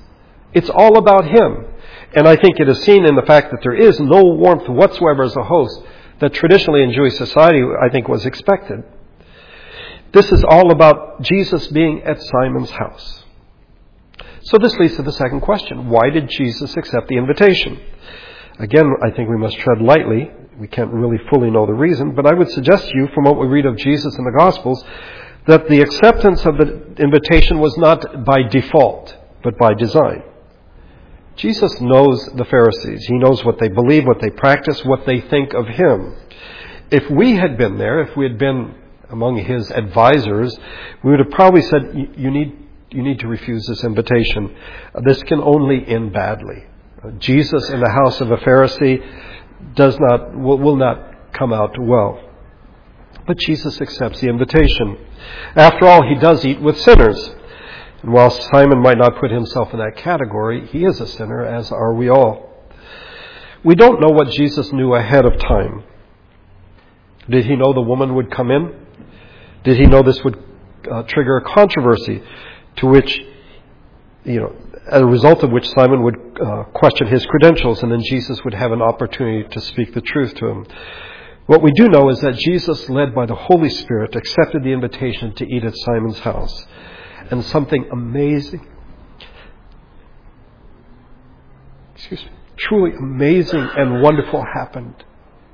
It's 0.52 0.72
all 0.72 0.98
about 0.98 1.26
him. 1.26 1.68
And 2.16 2.28
I 2.28 2.36
think 2.36 2.60
it 2.60 2.68
is 2.68 2.82
seen 2.82 3.06
in 3.06 3.14
the 3.14 3.22
fact 3.22 3.52
that 3.52 3.60
there 3.62 3.76
is 3.76 4.00
no 4.00 4.24
warmth 4.24 4.68
whatsoever 4.68 5.22
as 5.22 5.36
a 5.36 5.44
host 5.44 5.84
that 6.20 6.34
traditionally 6.34 6.82
in 6.82 6.94
Jewish 6.94 7.14
society 7.14 7.62
I 7.80 7.90
think 7.90 8.08
was 8.08 8.26
expected. 8.26 8.86
This 10.14 10.32
is 10.32 10.44
all 10.50 10.72
about 10.72 11.22
Jesus 11.22 11.68
being 11.68 12.02
at 12.02 12.24
Simon's 12.24 12.72
house. 12.72 13.24
So 14.46 14.58
this 14.58 14.76
leads 14.78 14.96
to 14.96 15.04
the 15.04 15.12
second 15.12 15.42
question. 15.42 15.92
Why 15.92 16.10
did 16.10 16.28
Jesus 16.28 16.76
accept 16.76 17.08
the 17.08 17.18
invitation? 17.18 17.80
Again, 18.58 18.92
I 19.06 19.12
think 19.12 19.30
we 19.30 19.38
must 19.38 19.58
tread 19.58 19.80
lightly. 19.80 20.32
We 20.60 20.70
can't 20.70 20.92
really 20.92 21.20
fully 21.32 21.52
know 21.52 21.68
the 21.68 21.74
reason, 21.74 22.16
but 22.16 22.26
I 22.26 22.34
would 22.34 22.50
suggest 22.50 22.90
to 22.90 22.98
you 22.98 23.10
from 23.14 23.26
what 23.26 23.40
we 23.40 23.46
read 23.46 23.68
of 23.68 23.78
Jesus 23.78 24.18
in 24.18 24.26
the 24.26 24.36
Gospels 24.40 24.84
that 25.48 25.68
the 25.70 25.82
acceptance 25.82 26.46
of 26.46 26.58
the 26.58 26.94
invitation 26.98 27.60
was 27.60 27.78
not 27.78 28.26
by 28.26 28.44
default, 28.44 29.16
but 29.44 29.58
by 29.58 29.74
design. 29.74 30.24
Jesus 31.38 31.80
knows 31.80 32.30
the 32.36 32.46
Pharisees. 32.46 33.06
He 33.06 33.14
knows 33.14 33.46
what 33.46 33.60
they 33.60 33.70
believe, 33.70 34.06
what 34.06 34.20
they 34.20 34.32
practice, 34.32 34.84
what 34.84 35.06
they 35.06 35.22
think 35.22 35.54
of 35.54 35.68
Him. 35.68 36.16
If 36.90 37.10
we 37.10 37.36
had 37.36 37.58
been 37.58 37.78
there, 37.78 38.02
if 38.02 38.18
we 38.18 38.26
had 38.26 38.38
been 38.38 38.76
among 39.10 39.38
His 39.38 39.70
advisors, 39.72 40.58
we 41.04 41.12
would 41.12 41.20
have 41.20 41.32
probably 41.32 41.62
said, 41.62 42.14
you 42.18 42.32
need, 42.32 42.58
you 42.90 43.04
need 43.04 43.20
to 43.20 43.28
refuse 43.28 43.66
this 43.68 43.84
invitation. 43.84 44.56
This 45.06 45.22
can 45.24 45.40
only 45.40 45.88
end 45.88 46.12
badly. 46.12 46.66
Jesus 47.20 47.70
in 47.70 47.80
the 47.80 47.92
house 47.92 48.20
of 48.20 48.32
a 48.32 48.38
Pharisee 48.38 49.06
does 49.76 49.98
not, 50.00 50.36
will, 50.36 50.58
will 50.58 50.76
not 50.76 51.34
come 51.34 51.54
out 51.54 51.76
well. 51.80 52.20
But 53.28 53.38
Jesus 53.38 53.80
accepts 53.82 54.22
the 54.22 54.30
invitation. 54.30 54.98
After 55.56 55.86
all, 55.86 56.02
He 56.02 56.16
does 56.16 56.46
eat 56.46 56.62
with 56.62 56.80
sinners. 56.80 57.32
And 58.02 58.14
while 58.14 58.30
Simon 58.30 58.82
might 58.82 58.98
not 58.98 59.18
put 59.20 59.32
himself 59.32 59.74
in 59.74 59.80
that 59.80 59.98
category, 59.98 60.68
he 60.68 60.86
is 60.86 61.02
a 61.02 61.08
sinner, 61.08 61.44
as 61.44 61.72
are 61.72 61.94
we 61.94 62.10
all. 62.10 62.48
We 63.64 63.76
don't 63.76 64.00
know 64.00 64.14
what 64.14 64.30
Jesus 64.30 64.72
knew 64.72 64.94
ahead 64.94 65.26
of 65.26 65.38
time. 65.40 65.84
Did 67.30 67.46
he 67.46 67.56
know 67.56 67.74
the 67.74 67.82
woman 67.82 68.16
would 68.16 68.32
come 68.32 68.52
in? 68.52 68.74
Did 69.64 69.78
he 69.78 69.86
know 69.86 70.04
this 70.04 70.24
would 70.24 70.42
uh, 70.90 71.04
trigger 71.04 71.38
a 71.38 71.42
controversy 71.44 72.24
to 72.78 72.86
which, 72.86 73.20
you 74.24 74.40
know, 74.40 74.56
as 74.90 75.02
a 75.02 75.06
result 75.06 75.44
of 75.44 75.52
which 75.52 75.68
Simon 75.70 76.04
would 76.04 76.16
uh, 76.16 76.64
question 76.74 77.08
his 77.08 77.26
credentials 77.26 77.84
and 77.84 77.92
then 77.92 78.02
Jesus 78.10 78.42
would 78.46 78.54
have 78.54 78.72
an 78.72 78.82
opportunity 78.82 79.50
to 79.50 79.60
speak 79.60 79.94
the 79.94 80.02
truth 80.02 80.36
to 80.36 80.48
him? 80.48 80.68
What 81.48 81.64
we 81.64 81.72
do 81.72 81.88
know 81.88 82.10
is 82.10 82.20
that 82.20 82.36
Jesus, 82.36 82.90
led 82.90 83.16
by 83.16 83.26
the 83.26 83.36
Holy 83.36 83.70
Spirit, 83.70 84.16
accepted 84.16 84.64
the 84.64 84.74
invitation 84.74 85.34
to 85.36 85.46
eat 85.46 85.64
at 85.64 85.76
Simon's 85.76 86.20
house. 86.20 86.68
And 87.32 87.44
something 87.46 87.88
amazing, 87.92 88.66
excuse 91.96 92.24
me, 92.24 92.32
truly 92.58 92.92
amazing 92.98 93.68
and 93.76 94.02
wonderful 94.02 94.44
happened 94.56 95.04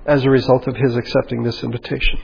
as 0.05 0.25
a 0.25 0.29
result 0.29 0.67
of 0.67 0.75
his 0.75 0.95
accepting 0.95 1.43
this 1.43 1.63
invitation. 1.63 2.19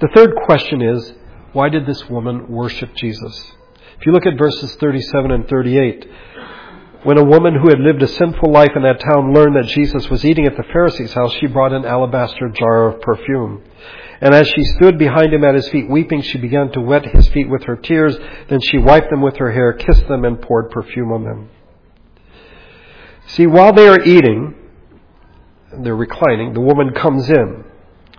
The 0.00 0.08
third 0.14 0.30
question 0.46 0.80
is, 0.80 1.12
why 1.52 1.68
did 1.68 1.86
this 1.86 2.08
woman 2.08 2.48
worship 2.48 2.94
Jesus? 2.94 3.52
If 3.98 4.06
you 4.06 4.12
look 4.12 4.26
at 4.26 4.38
verses 4.38 4.74
37 4.76 5.30
and 5.30 5.48
38, 5.48 6.08
when 7.04 7.18
a 7.18 7.24
woman 7.24 7.54
who 7.54 7.68
had 7.68 7.80
lived 7.80 8.02
a 8.02 8.08
sinful 8.08 8.50
life 8.50 8.72
in 8.74 8.82
that 8.82 8.98
town 8.98 9.34
learned 9.34 9.56
that 9.56 9.66
Jesus 9.66 10.08
was 10.08 10.24
eating 10.24 10.46
at 10.46 10.56
the 10.56 10.64
Pharisee's 10.72 11.12
house, 11.12 11.32
she 11.38 11.46
brought 11.46 11.72
an 11.72 11.84
alabaster 11.84 12.48
jar 12.48 12.88
of 12.88 13.02
perfume. 13.02 13.62
And 14.22 14.34
as 14.34 14.48
she 14.48 14.64
stood 14.76 14.98
behind 14.98 15.34
him 15.34 15.44
at 15.44 15.54
his 15.54 15.68
feet 15.68 15.88
weeping, 15.88 16.22
she 16.22 16.38
began 16.38 16.72
to 16.72 16.80
wet 16.80 17.04
his 17.04 17.28
feet 17.28 17.48
with 17.50 17.64
her 17.64 17.76
tears. 17.76 18.16
Then 18.48 18.60
she 18.62 18.78
wiped 18.78 19.10
them 19.10 19.20
with 19.20 19.36
her 19.36 19.52
hair, 19.52 19.74
kissed 19.74 20.08
them, 20.08 20.24
and 20.24 20.40
poured 20.40 20.70
perfume 20.70 21.12
on 21.12 21.24
them. 21.24 21.50
See, 23.26 23.46
while 23.46 23.74
they 23.74 23.86
are 23.86 24.02
eating, 24.02 24.54
they're 25.82 25.96
reclining, 25.96 26.54
the 26.54 26.60
woman 26.60 26.94
comes 26.94 27.28
in, 27.28 27.64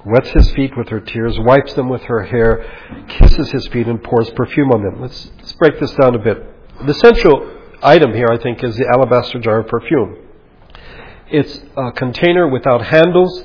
wets 0.06 0.30
his 0.30 0.52
feet 0.52 0.78
with 0.78 0.90
her 0.90 1.00
tears, 1.00 1.40
wipes 1.40 1.74
them 1.74 1.90
with 1.90 2.04
her 2.04 2.24
hair, 2.24 2.64
kisses 3.08 3.50
his 3.50 3.66
feet, 3.68 3.88
and 3.88 4.04
pours 4.04 4.30
perfume 4.32 4.72
on 4.72 4.84
them. 4.84 5.02
Let's, 5.02 5.32
let's 5.38 5.54
break 5.54 5.80
this 5.80 5.92
down 5.94 6.14
a 6.14 6.20
bit. 6.20 6.44
The 6.86 6.94
central 6.94 7.55
item 7.82 8.14
here, 8.14 8.28
I 8.32 8.38
think, 8.38 8.64
is 8.64 8.76
the 8.78 8.88
alabaster 8.88 9.40
jar 9.40 9.60
of 9.60 9.68
perfume. 9.68 10.18
It's 11.32 11.60
a 11.76 11.92
container 11.92 12.48
without 12.48 12.86
handles. 12.86 13.44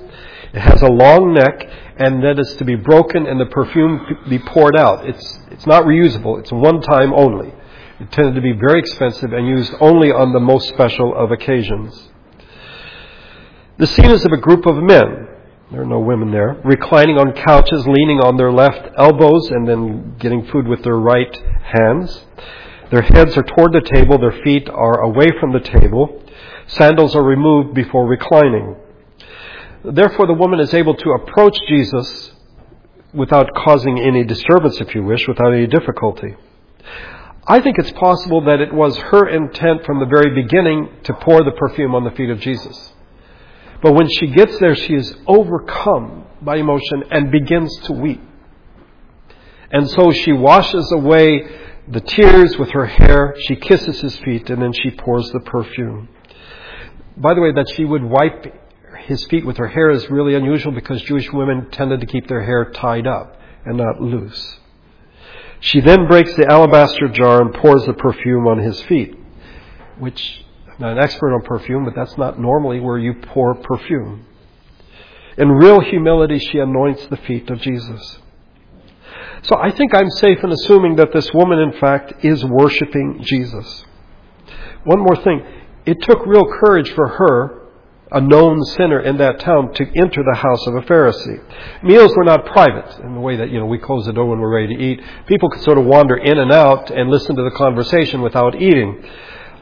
It 0.52 0.60
has 0.60 0.82
a 0.82 0.88
long 0.88 1.32
neck, 1.32 1.68
and 1.96 2.22
that 2.24 2.38
is 2.38 2.56
to 2.56 2.64
be 2.64 2.74
broken 2.74 3.26
and 3.26 3.40
the 3.40 3.46
perfume 3.46 4.04
be 4.28 4.38
poured 4.38 4.76
out. 4.76 5.08
It's, 5.08 5.38
it's 5.50 5.66
not 5.66 5.84
reusable. 5.84 6.40
It's 6.40 6.52
one 6.52 6.80
time 6.82 7.12
only. 7.14 7.54
It 8.00 8.10
tended 8.12 8.34
to 8.34 8.40
be 8.40 8.52
very 8.52 8.80
expensive 8.80 9.32
and 9.32 9.46
used 9.46 9.74
only 9.80 10.10
on 10.10 10.32
the 10.32 10.40
most 10.40 10.68
special 10.68 11.14
of 11.14 11.30
occasions. 11.30 12.08
The 13.78 13.86
scene 13.86 14.10
is 14.10 14.24
of 14.24 14.32
a 14.32 14.38
group 14.38 14.66
of 14.66 14.76
men. 14.76 15.28
There 15.70 15.82
are 15.82 15.86
no 15.86 16.00
women 16.00 16.32
there. 16.32 16.60
Reclining 16.64 17.16
on 17.16 17.32
couches, 17.32 17.86
leaning 17.86 18.20
on 18.20 18.36
their 18.36 18.50
left 18.50 18.88
elbows, 18.98 19.50
and 19.50 19.68
then 19.68 20.16
getting 20.18 20.44
food 20.46 20.66
with 20.66 20.82
their 20.82 20.96
right 20.96 21.34
hands. 21.62 22.24
Their 22.90 23.02
heads 23.02 23.36
are 23.36 23.42
toward 23.42 23.72
the 23.72 23.88
table, 23.94 24.18
their 24.18 24.42
feet 24.42 24.68
are 24.68 25.00
away 25.00 25.28
from 25.38 25.52
the 25.52 25.60
table. 25.60 26.22
Sandals 26.66 27.14
are 27.14 27.22
removed 27.22 27.74
before 27.74 28.06
reclining. 28.06 28.76
Therefore, 29.84 30.26
the 30.26 30.34
woman 30.34 30.60
is 30.60 30.74
able 30.74 30.94
to 30.94 31.10
approach 31.12 31.56
Jesus 31.68 32.32
without 33.14 33.48
causing 33.56 33.98
any 33.98 34.24
disturbance, 34.24 34.80
if 34.80 34.94
you 34.94 35.02
wish, 35.02 35.26
without 35.26 35.52
any 35.52 35.66
difficulty. 35.66 36.34
I 37.46 37.60
think 37.60 37.78
it's 37.78 37.92
possible 37.92 38.44
that 38.44 38.60
it 38.60 38.72
was 38.72 38.96
her 38.96 39.28
intent 39.28 39.84
from 39.86 40.00
the 40.00 40.06
very 40.06 40.34
beginning 40.42 40.88
to 41.04 41.14
pour 41.14 41.42
the 41.42 41.52
perfume 41.52 41.94
on 41.94 42.04
the 42.04 42.10
feet 42.10 42.30
of 42.30 42.40
Jesus. 42.40 42.92
But 43.82 43.94
when 43.94 44.08
she 44.08 44.26
gets 44.26 44.58
there, 44.58 44.74
she 44.74 44.94
is 44.94 45.14
overcome 45.26 46.26
by 46.42 46.56
emotion 46.56 47.04
and 47.10 47.30
begins 47.30 47.74
to 47.84 47.92
weep. 47.92 48.20
And 49.70 49.88
so 49.88 50.10
she 50.10 50.32
washes 50.32 50.92
away 50.92 51.59
the 51.90 52.00
tears 52.00 52.56
with 52.56 52.70
her 52.70 52.86
hair, 52.86 53.34
she 53.46 53.56
kisses 53.56 54.00
his 54.00 54.16
feet, 54.18 54.48
and 54.48 54.62
then 54.62 54.72
she 54.72 54.90
pours 54.90 55.28
the 55.30 55.40
perfume. 55.40 56.08
By 57.16 57.34
the 57.34 57.40
way, 57.40 57.52
that 57.52 57.68
she 57.76 57.84
would 57.84 58.04
wipe 58.04 58.46
his 59.06 59.24
feet 59.26 59.44
with 59.44 59.56
her 59.56 59.66
hair 59.66 59.90
is 59.90 60.08
really 60.08 60.34
unusual 60.34 60.72
because 60.72 61.02
Jewish 61.02 61.30
women 61.32 61.68
tended 61.70 62.00
to 62.00 62.06
keep 62.06 62.28
their 62.28 62.44
hair 62.44 62.70
tied 62.70 63.06
up 63.06 63.40
and 63.64 63.76
not 63.76 64.00
loose. 64.00 64.58
She 65.58 65.80
then 65.80 66.06
breaks 66.06 66.32
the 66.34 66.46
alabaster 66.50 67.08
jar 67.08 67.42
and 67.42 67.52
pours 67.52 67.84
the 67.86 67.92
perfume 67.92 68.46
on 68.46 68.58
his 68.58 68.80
feet, 68.82 69.14
which 69.98 70.44
I'm 70.66 70.76
not 70.78 70.92
an 70.92 71.02
expert 71.02 71.34
on 71.34 71.42
perfume, 71.42 71.84
but 71.84 71.94
that's 71.94 72.16
not 72.16 72.38
normally 72.38 72.80
where 72.80 72.98
you 72.98 73.14
pour 73.14 73.54
perfume. 73.56 74.24
In 75.36 75.48
real 75.50 75.80
humility, 75.80 76.38
she 76.38 76.58
anoints 76.58 77.06
the 77.08 77.16
feet 77.16 77.50
of 77.50 77.60
Jesus. 77.60 78.18
So 79.42 79.56
I 79.56 79.70
think 79.70 79.94
I'm 79.94 80.10
safe 80.10 80.38
in 80.42 80.52
assuming 80.52 80.96
that 80.96 81.12
this 81.12 81.32
woman, 81.32 81.58
in 81.58 81.80
fact, 81.80 82.24
is 82.24 82.44
worshiping 82.44 83.20
Jesus. 83.22 83.84
One 84.84 85.00
more 85.00 85.16
thing. 85.16 85.44
It 85.86 86.02
took 86.02 86.26
real 86.26 86.46
courage 86.60 86.90
for 86.92 87.08
her 87.08 87.60
a 88.12 88.20
known 88.20 88.62
sinner 88.64 89.00
in 89.00 89.18
that 89.18 89.38
town 89.38 89.72
to 89.74 89.84
enter 89.96 90.22
the 90.22 90.36
house 90.36 90.66
of 90.66 90.74
a 90.74 90.80
Pharisee. 90.82 91.40
Meals 91.82 92.12
were 92.16 92.24
not 92.24 92.44
private 92.46 92.98
in 93.04 93.14
the 93.14 93.20
way 93.20 93.36
that, 93.36 93.50
you 93.50 93.58
know, 93.60 93.66
we 93.66 93.78
close 93.78 94.04
the 94.04 94.12
door 94.12 94.26
when 94.26 94.40
we're 94.40 94.52
ready 94.52 94.74
to 94.74 94.82
eat. 94.82 95.00
People 95.26 95.48
could 95.48 95.62
sort 95.62 95.78
of 95.78 95.84
wander 95.84 96.16
in 96.16 96.38
and 96.38 96.50
out 96.50 96.90
and 96.90 97.08
listen 97.08 97.36
to 97.36 97.42
the 97.42 97.52
conversation 97.52 98.20
without 98.20 98.56
eating. 98.56 99.04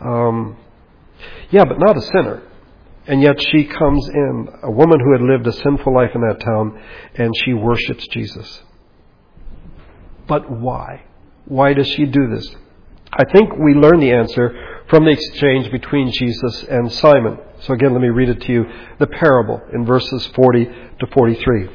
Um, 0.00 0.56
yeah, 1.50 1.64
but 1.64 1.78
not 1.78 1.96
a 1.96 2.00
sinner. 2.00 2.42
And 3.06 3.22
yet 3.22 3.40
she 3.40 3.64
comes 3.64 4.08
in, 4.08 4.48
a 4.62 4.70
woman 4.70 4.98
who 5.00 5.12
had 5.12 5.22
lived 5.22 5.46
a 5.46 5.52
sinful 5.52 5.94
life 5.94 6.10
in 6.14 6.20
that 6.22 6.40
town, 6.40 6.80
and 7.14 7.34
she 7.44 7.52
worships 7.52 8.06
Jesus. 8.08 8.62
But 10.28 10.50
why? 10.50 11.04
Why 11.46 11.72
does 11.72 11.88
she 11.88 12.04
do 12.04 12.28
this? 12.28 12.48
I 13.12 13.24
think 13.24 13.56
we 13.58 13.74
learn 13.74 14.00
the 14.00 14.12
answer 14.12 14.84
from 14.88 15.04
the 15.04 15.10
exchange 15.10 15.72
between 15.72 16.12
Jesus 16.12 16.64
and 16.64 16.92
Simon. 16.92 17.38
So 17.60 17.72
again, 17.72 17.92
let 17.92 18.02
me 18.02 18.08
read 18.08 18.28
it 18.28 18.42
to 18.42 18.52
you. 18.52 18.64
The 18.98 19.06
parable 19.06 19.60
in 19.72 19.86
verses 19.86 20.26
40 20.34 20.64
to 21.00 21.06
43. 21.12 21.68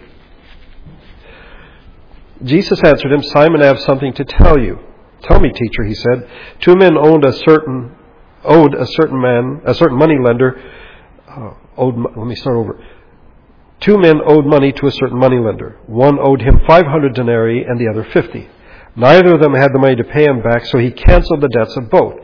Jesus 2.43 2.79
answered 2.83 3.11
him, 3.11 3.23
Simon, 3.23 3.61
I 3.61 3.67
have 3.67 3.79
something 3.81 4.13
to 4.13 4.25
tell 4.25 4.59
you. 4.59 4.79
Tell 5.23 5.39
me, 5.39 5.51
teacher, 5.51 5.83
he 5.85 5.95
said. 5.95 6.29
Two 6.59 6.75
men 6.75 6.97
owned 6.97 7.23
a 7.23 7.33
certain, 7.33 7.95
owed 8.43 8.75
a 8.75 8.85
certain 8.85 9.21
man, 9.21 9.61
a 9.65 9.73
certain 9.73 9.97
money 9.97 10.17
lender, 10.21 10.61
uh, 11.27 11.51
owed, 11.77 11.95
let 11.97 12.27
me 12.27 12.35
start 12.35 12.57
over. 12.57 12.83
Two 13.83 13.97
men 13.97 14.21
owed 14.25 14.45
money 14.45 14.71
to 14.71 14.87
a 14.87 14.91
certain 14.91 15.19
money 15.19 15.37
lender. 15.37 15.77
One 15.87 16.17
owed 16.17 16.41
him 16.41 16.61
500 16.65 17.13
denarii 17.13 17.65
and 17.65 17.77
the 17.77 17.89
other 17.89 18.05
50. 18.05 18.47
Neither 18.95 19.33
of 19.33 19.41
them 19.41 19.53
had 19.53 19.73
the 19.73 19.79
money 19.79 19.97
to 19.97 20.05
pay 20.05 20.23
him 20.23 20.41
back, 20.41 20.65
so 20.65 20.77
he 20.77 20.89
canceled 20.89 21.41
the 21.41 21.49
debts 21.49 21.75
of 21.75 21.89
both. 21.89 22.15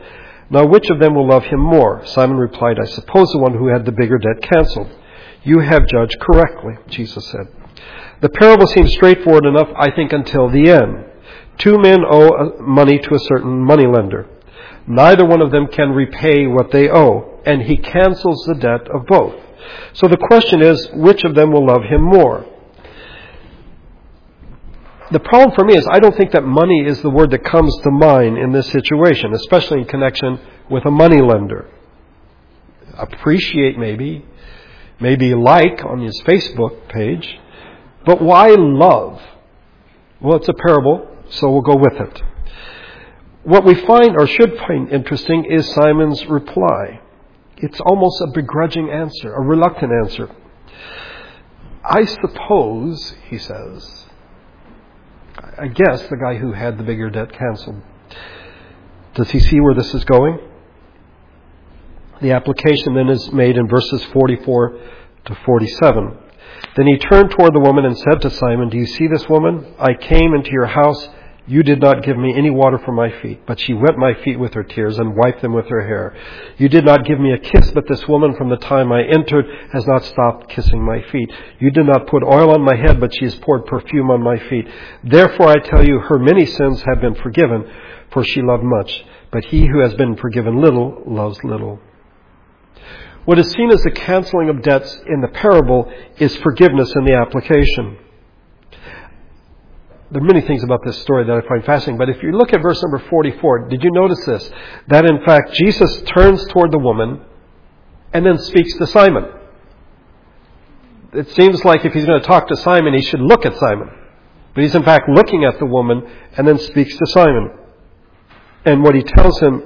Now, 0.48 0.64
which 0.64 0.88
of 0.88 1.00
them 1.00 1.14
will 1.14 1.28
love 1.28 1.44
him 1.44 1.60
more? 1.60 2.06
Simon 2.06 2.38
replied, 2.38 2.78
I 2.80 2.86
suppose 2.86 3.30
the 3.32 3.40
one 3.40 3.52
who 3.52 3.66
had 3.66 3.84
the 3.84 3.92
bigger 3.92 4.16
debt 4.16 4.40
canceled. 4.40 4.90
You 5.42 5.58
have 5.58 5.86
judged 5.86 6.18
correctly, 6.20 6.78
Jesus 6.88 7.26
said. 7.26 7.48
The 8.22 8.30
parable 8.30 8.66
seems 8.66 8.94
straightforward 8.94 9.44
enough, 9.44 9.68
I 9.76 9.90
think, 9.90 10.14
until 10.14 10.48
the 10.48 10.70
end. 10.70 11.04
Two 11.58 11.78
men 11.78 12.00
owe 12.08 12.28
uh, 12.30 12.62
money 12.62 12.98
to 12.98 13.14
a 13.14 13.18
certain 13.28 13.60
moneylender. 13.60 14.26
Neither 14.86 15.26
one 15.26 15.42
of 15.42 15.50
them 15.50 15.66
can 15.66 15.90
repay 15.90 16.46
what 16.46 16.70
they 16.72 16.88
owe, 16.88 17.40
and 17.44 17.62
he 17.62 17.76
cancels 17.76 18.44
the 18.46 18.54
debt 18.54 18.88
of 18.94 19.04
both. 19.06 19.34
So 19.92 20.08
the 20.08 20.16
question 20.16 20.62
is, 20.62 20.88
which 20.94 21.24
of 21.24 21.34
them 21.34 21.52
will 21.52 21.66
love 21.66 21.82
him 21.82 22.02
more? 22.02 22.46
the 25.10 25.20
problem 25.20 25.54
for 25.54 25.64
me 25.64 25.76
is 25.76 25.86
I 25.90 25.98
don't 25.98 26.16
think 26.16 26.32
that 26.32 26.44
money 26.44 26.84
is 26.86 27.02
the 27.02 27.10
word 27.10 27.32
that 27.32 27.44
comes 27.44 27.76
to 27.82 27.90
mind 27.90 28.38
in 28.38 28.52
this 28.52 28.70
situation, 28.70 29.34
especially 29.34 29.80
in 29.80 29.86
connection 29.86 30.38
with 30.70 30.86
a 30.86 30.90
money 30.90 31.20
lender. 31.20 31.68
Appreciate 32.96 33.76
maybe, 33.76 34.24
maybe 35.00 35.34
like 35.34 35.84
on 35.84 36.00
his 36.00 36.20
Facebook 36.22 36.88
page, 36.88 37.38
but 38.06 38.22
why 38.22 38.50
love? 38.50 39.20
Well, 40.20 40.36
it's 40.36 40.48
a 40.48 40.54
parable, 40.54 41.08
so 41.30 41.50
we'll 41.50 41.62
go 41.62 41.76
with 41.76 41.94
it. 41.94 42.22
What 43.42 43.64
we 43.64 43.74
find 43.74 44.16
or 44.16 44.26
should 44.26 44.56
find 44.58 44.92
interesting 44.92 45.44
is 45.46 45.72
Simon's 45.74 46.24
reply. 46.26 47.00
It's 47.62 47.80
almost 47.80 48.20
a 48.22 48.28
begrudging 48.28 48.90
answer, 48.90 49.34
a 49.34 49.40
reluctant 49.40 49.92
answer. 49.92 50.30
I 51.84 52.04
suppose, 52.04 53.14
he 53.28 53.38
says, 53.38 54.06
I 55.58 55.68
guess, 55.68 56.06
the 56.08 56.16
guy 56.16 56.36
who 56.36 56.52
had 56.52 56.78
the 56.78 56.84
bigger 56.84 57.10
debt 57.10 57.32
canceled. 57.32 57.82
Does 59.14 59.30
he 59.30 59.40
see 59.40 59.60
where 59.60 59.74
this 59.74 59.94
is 59.94 60.04
going? 60.04 60.38
The 62.20 62.32
application 62.32 62.94
then 62.94 63.08
is 63.08 63.32
made 63.32 63.56
in 63.56 63.66
verses 63.68 64.02
44 64.12 64.78
to 65.26 65.34
47. 65.46 66.18
Then 66.76 66.86
he 66.86 66.98
turned 66.98 67.30
toward 67.30 67.54
the 67.54 67.60
woman 67.60 67.86
and 67.86 67.96
said 67.96 68.20
to 68.22 68.30
Simon, 68.30 68.68
Do 68.68 68.76
you 68.76 68.86
see 68.86 69.06
this 69.06 69.28
woman? 69.28 69.74
I 69.78 69.94
came 69.94 70.34
into 70.34 70.50
your 70.50 70.66
house 70.66 71.08
You 71.46 71.62
did 71.62 71.80
not 71.80 72.02
give 72.02 72.18
me 72.18 72.34
any 72.36 72.50
water 72.50 72.78
for 72.78 72.92
my 72.92 73.10
feet, 73.22 73.40
but 73.46 73.58
she 73.58 73.72
wet 73.72 73.96
my 73.96 74.14
feet 74.22 74.38
with 74.38 74.54
her 74.54 74.62
tears 74.62 74.98
and 74.98 75.16
wiped 75.16 75.40
them 75.40 75.52
with 75.52 75.66
her 75.68 75.86
hair. 75.86 76.14
You 76.58 76.68
did 76.68 76.84
not 76.84 77.04
give 77.04 77.18
me 77.18 77.32
a 77.32 77.38
kiss, 77.38 77.70
but 77.72 77.88
this 77.88 78.06
woman 78.06 78.34
from 78.36 78.50
the 78.50 78.56
time 78.56 78.92
I 78.92 79.02
entered 79.02 79.46
has 79.72 79.86
not 79.86 80.04
stopped 80.04 80.50
kissing 80.50 80.84
my 80.84 81.02
feet. 81.10 81.32
You 81.58 81.70
did 81.70 81.86
not 81.86 82.06
put 82.06 82.22
oil 82.22 82.50
on 82.50 82.62
my 82.62 82.76
head, 82.76 83.00
but 83.00 83.14
she 83.14 83.24
has 83.24 83.34
poured 83.36 83.66
perfume 83.66 84.10
on 84.10 84.22
my 84.22 84.38
feet. 84.38 84.68
Therefore 85.02 85.48
I 85.48 85.58
tell 85.58 85.84
you, 85.84 85.98
her 85.98 86.18
many 86.18 86.44
sins 86.44 86.82
have 86.82 87.00
been 87.00 87.14
forgiven, 87.14 87.64
for 88.12 88.22
she 88.22 88.42
loved 88.42 88.64
much. 88.64 89.04
But 89.32 89.46
he 89.46 89.66
who 89.66 89.80
has 89.80 89.94
been 89.94 90.16
forgiven 90.16 90.60
little 90.60 91.02
loves 91.06 91.42
little. 91.42 91.80
What 93.24 93.38
is 93.38 93.50
seen 93.50 93.70
as 93.70 93.82
the 93.82 93.90
canceling 93.90 94.50
of 94.50 94.62
debts 94.62 94.94
in 95.06 95.20
the 95.20 95.28
parable 95.28 95.90
is 96.18 96.36
forgiveness 96.36 96.92
in 96.96 97.04
the 97.04 97.14
application 97.14 97.98
there 100.10 100.20
are 100.20 100.24
many 100.24 100.40
things 100.40 100.64
about 100.64 100.84
this 100.84 101.00
story 101.02 101.24
that 101.24 101.36
I 101.36 101.46
find 101.46 101.64
fascinating, 101.64 101.98
but 101.98 102.08
if 102.08 102.22
you 102.22 102.32
look 102.32 102.52
at 102.52 102.60
verse 102.62 102.82
number 102.82 102.98
44, 103.08 103.68
did 103.68 103.82
you 103.82 103.90
notice 103.92 104.24
this? 104.26 104.50
That 104.88 105.04
in 105.04 105.24
fact 105.24 105.52
Jesus 105.54 106.02
turns 106.02 106.44
toward 106.46 106.72
the 106.72 106.78
woman 106.78 107.20
and 108.12 108.26
then 108.26 108.38
speaks 108.38 108.74
to 108.78 108.86
Simon. 108.88 109.24
It 111.12 111.30
seems 111.30 111.64
like 111.64 111.84
if 111.84 111.92
he's 111.92 112.04
going 112.04 112.20
to 112.20 112.26
talk 112.26 112.48
to 112.48 112.56
Simon, 112.56 112.94
he 112.94 113.02
should 113.02 113.20
look 113.20 113.46
at 113.46 113.56
Simon. 113.56 113.90
But 114.54 114.62
he's 114.62 114.74
in 114.74 114.82
fact 114.82 115.08
looking 115.08 115.44
at 115.44 115.58
the 115.58 115.66
woman 115.66 116.02
and 116.36 116.46
then 116.46 116.58
speaks 116.58 116.96
to 116.96 117.06
Simon. 117.06 117.50
And 118.64 118.82
what 118.82 118.94
he 118.94 119.02
tells 119.02 119.38
him, 119.40 119.62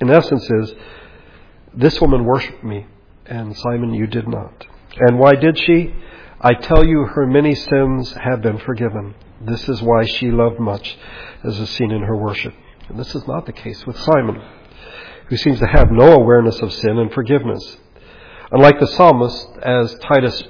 in 0.00 0.10
essence, 0.10 0.48
is, 0.50 0.74
This 1.74 2.00
woman 2.00 2.24
worshipped 2.24 2.62
me, 2.62 2.86
and 3.26 3.56
Simon, 3.56 3.94
you 3.94 4.06
did 4.06 4.28
not. 4.28 4.66
And 4.98 5.18
why 5.18 5.32
did 5.34 5.58
she? 5.58 5.94
I 6.40 6.54
tell 6.54 6.86
you, 6.86 7.04
her 7.06 7.26
many 7.26 7.54
sins 7.54 8.12
have 8.12 8.42
been 8.42 8.58
forgiven. 8.58 9.14
This 9.40 9.68
is 9.68 9.82
why 9.82 10.04
she 10.04 10.30
loved 10.30 10.60
much, 10.60 10.96
as 11.42 11.58
is 11.58 11.70
seen 11.70 11.90
in 11.90 12.02
her 12.02 12.16
worship. 12.16 12.54
And 12.88 12.98
this 12.98 13.14
is 13.14 13.26
not 13.26 13.46
the 13.46 13.52
case 13.52 13.86
with 13.86 13.98
Simon, 13.98 14.42
who 15.28 15.36
seems 15.36 15.58
to 15.58 15.66
have 15.66 15.90
no 15.90 16.12
awareness 16.12 16.60
of 16.60 16.72
sin 16.72 16.98
and 16.98 17.12
forgiveness. 17.12 17.78
Unlike 18.50 18.80
the 18.80 18.86
psalmist, 18.86 19.48
as 19.62 19.96
Titus 19.96 20.42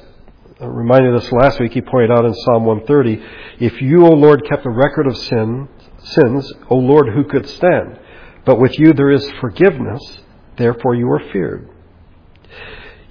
reminded 0.60 1.14
us 1.14 1.30
last 1.32 1.60
week, 1.60 1.72
he 1.72 1.80
pointed 1.80 2.10
out 2.10 2.24
in 2.24 2.34
Psalm 2.34 2.64
130, 2.64 3.64
if 3.64 3.80
you, 3.80 4.04
O 4.06 4.10
Lord, 4.10 4.44
kept 4.48 4.66
a 4.66 4.70
record 4.70 5.06
of 5.06 5.16
sin, 5.16 5.68
sins, 6.02 6.52
O 6.70 6.76
Lord, 6.76 7.08
who 7.14 7.24
could 7.24 7.48
stand? 7.48 7.98
But 8.44 8.60
with 8.60 8.78
you 8.78 8.92
there 8.92 9.10
is 9.10 9.30
forgiveness, 9.40 10.20
therefore 10.56 10.94
you 10.94 11.10
are 11.10 11.30
feared. 11.32 11.70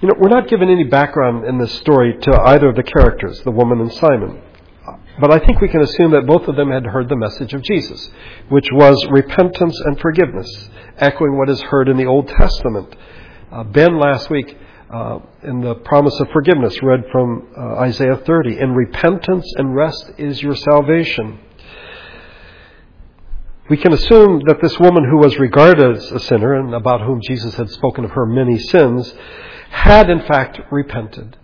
You 0.01 0.09
know, 0.09 0.15
we're 0.19 0.29
not 0.29 0.49
given 0.49 0.69
any 0.69 0.83
background 0.83 1.45
in 1.45 1.57
this 1.57 1.73
story 1.75 2.17
to 2.21 2.41
either 2.41 2.67
of 2.69 2.75
the 2.75 2.83
characters, 2.83 3.41
the 3.43 3.51
woman 3.51 3.79
and 3.79 3.91
Simon. 3.93 4.41
But 5.19 5.31
I 5.31 5.45
think 5.45 5.61
we 5.61 5.67
can 5.67 5.81
assume 5.81 6.11
that 6.11 6.25
both 6.25 6.47
of 6.47 6.55
them 6.55 6.71
had 6.71 6.85
heard 6.85 7.07
the 7.07 7.15
message 7.15 7.53
of 7.53 7.61
Jesus, 7.61 8.09
which 8.49 8.67
was 8.71 9.05
repentance 9.11 9.79
and 9.85 9.99
forgiveness, 9.99 10.69
echoing 10.97 11.37
what 11.37 11.49
is 11.49 11.61
heard 11.61 11.87
in 11.87 11.97
the 11.97 12.05
Old 12.05 12.27
Testament. 12.27 12.95
Uh, 13.51 13.63
ben 13.63 13.99
last 13.99 14.31
week 14.31 14.57
uh, 14.91 15.19
in 15.43 15.61
the 15.61 15.75
promise 15.75 16.19
of 16.19 16.29
forgiveness 16.33 16.81
read 16.81 17.03
from 17.11 17.47
uh, 17.55 17.81
Isaiah 17.81 18.17
30. 18.25 18.59
In 18.59 18.73
repentance 18.73 19.45
and 19.57 19.75
rest 19.75 20.11
is 20.17 20.41
your 20.41 20.55
salvation. 20.55 21.39
We 23.69 23.77
can 23.77 23.93
assume 23.93 24.41
that 24.47 24.61
this 24.61 24.79
woman 24.79 25.07
who 25.07 25.17
was 25.17 25.37
regarded 25.37 25.95
as 25.95 26.11
a 26.11 26.19
sinner 26.21 26.55
and 26.55 26.73
about 26.73 27.01
whom 27.01 27.21
Jesus 27.21 27.53
had 27.53 27.69
spoken 27.69 28.03
of 28.03 28.11
her 28.11 28.25
many 28.25 28.57
sins 28.57 29.13
had 29.69 30.09
in 30.09 30.21
fact 30.25 30.59
repented 30.71 31.37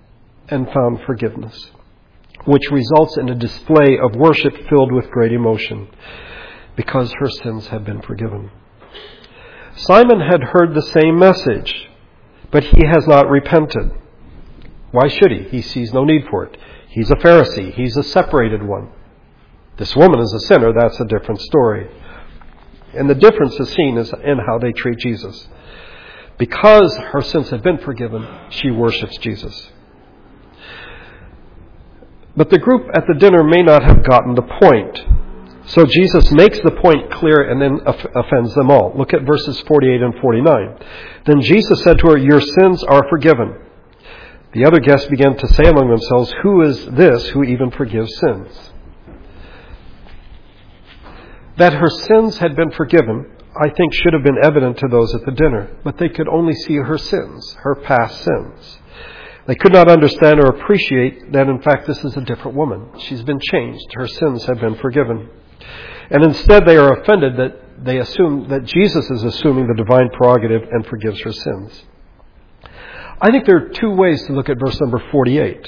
and 0.48 0.68
found 0.72 1.02
forgiveness 1.06 1.70
which 2.50 2.72
results 2.72 3.16
in 3.16 3.30
a 3.30 3.36
display 3.36 4.00
of 4.04 4.16
worship 4.16 4.56
filled 4.68 4.92
with 4.92 5.12
great 5.12 5.32
emotion 5.32 5.88
because 6.76 7.14
her 7.20 7.30
sins 7.30 7.68
have 7.68 7.86
been 7.86 8.02
forgiven. 8.02 8.50
Simon 9.76 10.20
had 10.20 10.42
heard 10.42 10.74
the 10.74 10.82
same 10.82 11.20
message, 11.20 11.90
but 12.52 12.64
he 12.64 12.88
has 12.88 13.06
not 13.06 13.30
repented. 13.30 13.92
Why 14.92 15.08
should 15.08 15.32
he? 15.32 15.44
He 15.50 15.62
sees 15.62 15.94
no 15.94 16.04
need 16.04 16.24
for 16.32 16.46
it. 16.46 16.58
He's 16.90 17.12
a 17.12 17.16
Pharisee. 17.16 17.72
He's 17.76 17.96
a 17.96 18.02
separated 18.02 18.64
one. 18.64 18.90
This 19.78 19.96
woman 19.96 20.20
is 20.20 20.34
a 20.34 20.40
sinner. 20.48 20.74
That's 20.74 21.00
a 21.00 21.06
different 21.06 21.42
story. 21.42 21.88
And 22.96 23.08
the 23.08 23.16
difference 23.16 23.60
is 23.60 23.70
seen 23.70 23.96
in 23.96 24.40
how 24.48 24.58
they 24.58 24.72
treat 24.72 24.98
Jesus. 24.98 25.48
Because 26.40 26.98
her 27.12 27.22
sins 27.22 27.52
have 27.52 27.62
been 27.62 27.78
forgiven, 27.78 28.28
she 28.50 28.72
worships 28.72 29.18
Jesus. 29.18 29.70
But 32.36 32.50
the 32.50 32.60
group 32.60 32.88
at 32.94 33.06
the 33.08 33.16
dinner 33.20 33.44
may 33.44 33.62
not 33.62 33.84
have 33.84 34.04
gotten 34.04 34.36
the 34.36 34.42
point. 34.42 35.00
So 35.68 35.86
Jesus 35.86 36.32
makes 36.32 36.60
the 36.62 36.72
point 36.72 37.12
clear 37.12 37.50
and 37.50 37.62
then 37.62 37.80
offends 37.86 38.54
them 38.56 38.72
all. 38.72 38.94
Look 38.96 39.14
at 39.14 39.22
verses 39.24 39.60
48 39.68 40.02
and 40.02 40.16
49. 40.20 40.78
Then 41.26 41.42
Jesus 41.42 41.84
said 41.84 42.00
to 42.00 42.08
her, 42.08 42.18
Your 42.18 42.42
sins 42.42 42.84
are 42.84 43.08
forgiven. 43.10 43.56
The 44.54 44.66
other 44.66 44.80
guests 44.80 45.08
began 45.10 45.38
to 45.38 45.48
say 45.48 45.70
among 45.70 45.90
themselves, 45.90 46.34
Who 46.42 46.64
is 46.64 46.86
this 46.88 47.28
who 47.30 47.44
even 47.44 47.70
forgives 47.70 48.18
sins? 48.18 48.72
That 51.58 51.74
her 51.74 51.90
sins 51.90 52.38
had 52.38 52.56
been 52.56 52.72
forgiven, 52.72 53.30
I 53.62 53.70
think, 53.70 53.94
should 53.94 54.14
have 54.14 54.24
been 54.24 54.44
evident 54.44 54.78
to 54.78 54.88
those 54.88 55.14
at 55.14 55.26
the 55.26 55.34
dinner, 55.34 55.78
but 55.84 55.98
they 55.98 56.10
could 56.10 56.28
only 56.30 56.54
see 56.54 56.78
her 56.78 56.98
sins, 56.98 57.58
her 57.60 57.76
past 57.76 58.24
sins. 58.24 58.80
They 59.50 59.56
could 59.56 59.74
not 59.74 59.90
understand 59.90 60.40
or 60.40 60.46
appreciate 60.46 61.32
that, 61.32 61.50
in 61.50 61.60
fact, 61.64 61.88
this 61.88 61.98
is 62.06 62.16
a 62.16 62.22
different 62.22 62.56
woman. 62.56 62.88
She's 63.00 63.24
been 63.24 63.40
changed. 63.40 63.88
Her 63.94 64.06
sins 64.06 64.46
have 64.46 64.60
been 64.60 64.76
forgiven. 64.76 65.28
And 66.12 66.24
instead, 66.24 66.68
they 66.68 66.78
are 66.78 67.02
offended 67.02 67.36
that 67.38 67.84
they 67.84 67.98
assume 67.98 68.48
that 68.50 68.66
Jesus 68.66 69.10
is 69.10 69.24
assuming 69.24 69.66
the 69.66 69.74
divine 69.74 70.12
prerogative 70.12 70.70
and 70.70 70.86
forgives 70.86 71.20
her 71.22 71.32
sins. 71.32 71.84
I 73.20 73.32
think 73.32 73.48
there 73.48 73.56
are 73.56 73.70
two 73.70 73.90
ways 73.90 74.24
to 74.28 74.34
look 74.34 74.50
at 74.50 74.60
verse 74.60 74.80
number 74.80 75.02
48. 75.12 75.68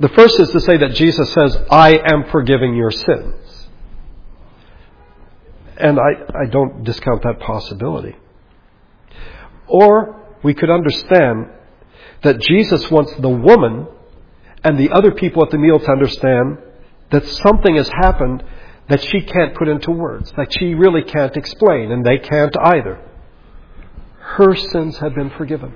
The 0.00 0.08
first 0.08 0.40
is 0.40 0.50
to 0.50 0.60
say 0.60 0.76
that 0.78 0.94
Jesus 0.94 1.32
says, 1.34 1.56
I 1.70 2.00
am 2.12 2.24
forgiving 2.32 2.74
your 2.74 2.90
sins. 2.90 3.68
And 5.76 6.00
I, 6.00 6.42
I 6.42 6.50
don't 6.50 6.82
discount 6.82 7.22
that 7.22 7.38
possibility. 7.38 8.16
Or 9.68 10.20
we 10.42 10.52
could 10.52 10.70
understand 10.70 11.50
that 12.24 12.40
Jesus 12.40 12.90
wants 12.90 13.14
the 13.20 13.28
woman 13.28 13.86
and 14.64 14.78
the 14.78 14.90
other 14.90 15.12
people 15.12 15.44
at 15.44 15.50
the 15.50 15.58
meal 15.58 15.78
to 15.78 15.90
understand 15.90 16.58
that 17.10 17.26
something 17.26 17.76
has 17.76 17.88
happened 17.88 18.42
that 18.88 19.00
she 19.00 19.20
can't 19.20 19.54
put 19.54 19.68
into 19.68 19.90
words, 19.90 20.32
that 20.36 20.52
she 20.58 20.74
really 20.74 21.02
can't 21.02 21.36
explain, 21.36 21.92
and 21.92 22.04
they 22.04 22.18
can't 22.18 22.54
either. 22.60 23.00
Her 24.18 24.54
sins 24.54 24.98
have 24.98 25.14
been 25.14 25.30
forgiven. 25.30 25.74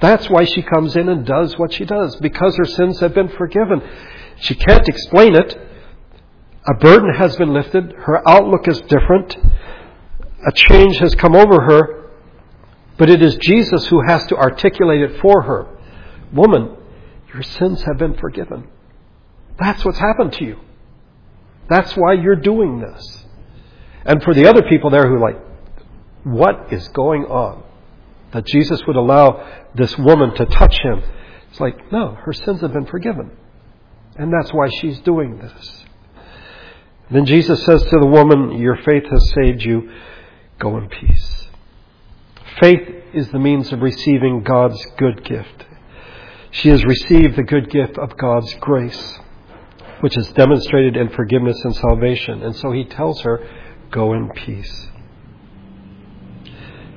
That's 0.00 0.28
why 0.28 0.44
she 0.44 0.62
comes 0.62 0.96
in 0.96 1.08
and 1.08 1.26
does 1.26 1.58
what 1.58 1.72
she 1.72 1.84
does, 1.84 2.16
because 2.16 2.56
her 2.56 2.64
sins 2.64 3.00
have 3.00 3.14
been 3.14 3.28
forgiven. 3.28 3.82
She 4.36 4.54
can't 4.54 4.88
explain 4.88 5.34
it. 5.34 5.58
A 6.66 6.74
burden 6.74 7.14
has 7.14 7.36
been 7.36 7.52
lifted. 7.52 7.92
Her 7.92 8.26
outlook 8.28 8.66
is 8.66 8.80
different. 8.82 9.36
A 10.46 10.52
change 10.52 10.98
has 10.98 11.14
come 11.14 11.34
over 11.34 11.60
her 11.60 11.99
but 13.00 13.08
it 13.08 13.22
is 13.22 13.34
Jesus 13.36 13.86
who 13.86 14.02
has 14.06 14.26
to 14.26 14.36
articulate 14.36 15.00
it 15.00 15.22
for 15.22 15.40
her. 15.40 15.66
Woman, 16.34 16.76
your 17.32 17.42
sins 17.42 17.82
have 17.84 17.96
been 17.96 18.12
forgiven. 18.18 18.68
That's 19.58 19.82
what's 19.86 19.98
happened 19.98 20.34
to 20.34 20.44
you. 20.44 20.58
That's 21.70 21.96
why 21.96 22.12
you're 22.12 22.36
doing 22.36 22.78
this. 22.78 23.24
And 24.04 24.22
for 24.22 24.34
the 24.34 24.46
other 24.46 24.60
people 24.68 24.90
there 24.90 25.08
who 25.08 25.14
are 25.14 25.32
like, 25.32 25.40
what 26.24 26.74
is 26.74 26.88
going 26.88 27.24
on? 27.24 27.62
That 28.32 28.44
Jesus 28.44 28.82
would 28.86 28.96
allow 28.96 29.48
this 29.74 29.96
woman 29.96 30.34
to 30.34 30.44
touch 30.44 30.78
him. 30.82 31.02
It's 31.50 31.58
like, 31.58 31.90
no, 31.90 32.18
her 32.26 32.34
sins 32.34 32.60
have 32.60 32.74
been 32.74 32.84
forgiven. 32.84 33.30
And 34.16 34.30
that's 34.30 34.52
why 34.52 34.68
she's 34.78 35.00
doing 35.00 35.38
this. 35.38 35.84
Then 37.10 37.24
Jesus 37.24 37.64
says 37.64 37.82
to 37.82 37.98
the 37.98 38.06
woman, 38.06 38.58
Your 38.58 38.76
faith 38.76 39.04
has 39.10 39.32
saved 39.36 39.62
you. 39.62 39.90
Go 40.58 40.76
in 40.76 40.90
peace. 40.90 41.39
Faith 42.60 43.04
is 43.14 43.28
the 43.30 43.38
means 43.38 43.72
of 43.72 43.80
receiving 43.80 44.42
God's 44.42 44.84
good 44.98 45.24
gift. 45.24 45.64
She 46.50 46.68
has 46.68 46.84
received 46.84 47.36
the 47.36 47.42
good 47.42 47.70
gift 47.70 47.96
of 47.96 48.18
God's 48.18 48.52
grace, 48.60 49.18
which 50.00 50.16
is 50.18 50.30
demonstrated 50.32 50.96
in 50.96 51.08
forgiveness 51.08 51.58
and 51.64 51.74
salvation. 51.74 52.42
And 52.42 52.54
so 52.54 52.72
he 52.72 52.84
tells 52.84 53.22
her, 53.22 53.48
Go 53.90 54.12
in 54.12 54.28
peace. 54.30 54.88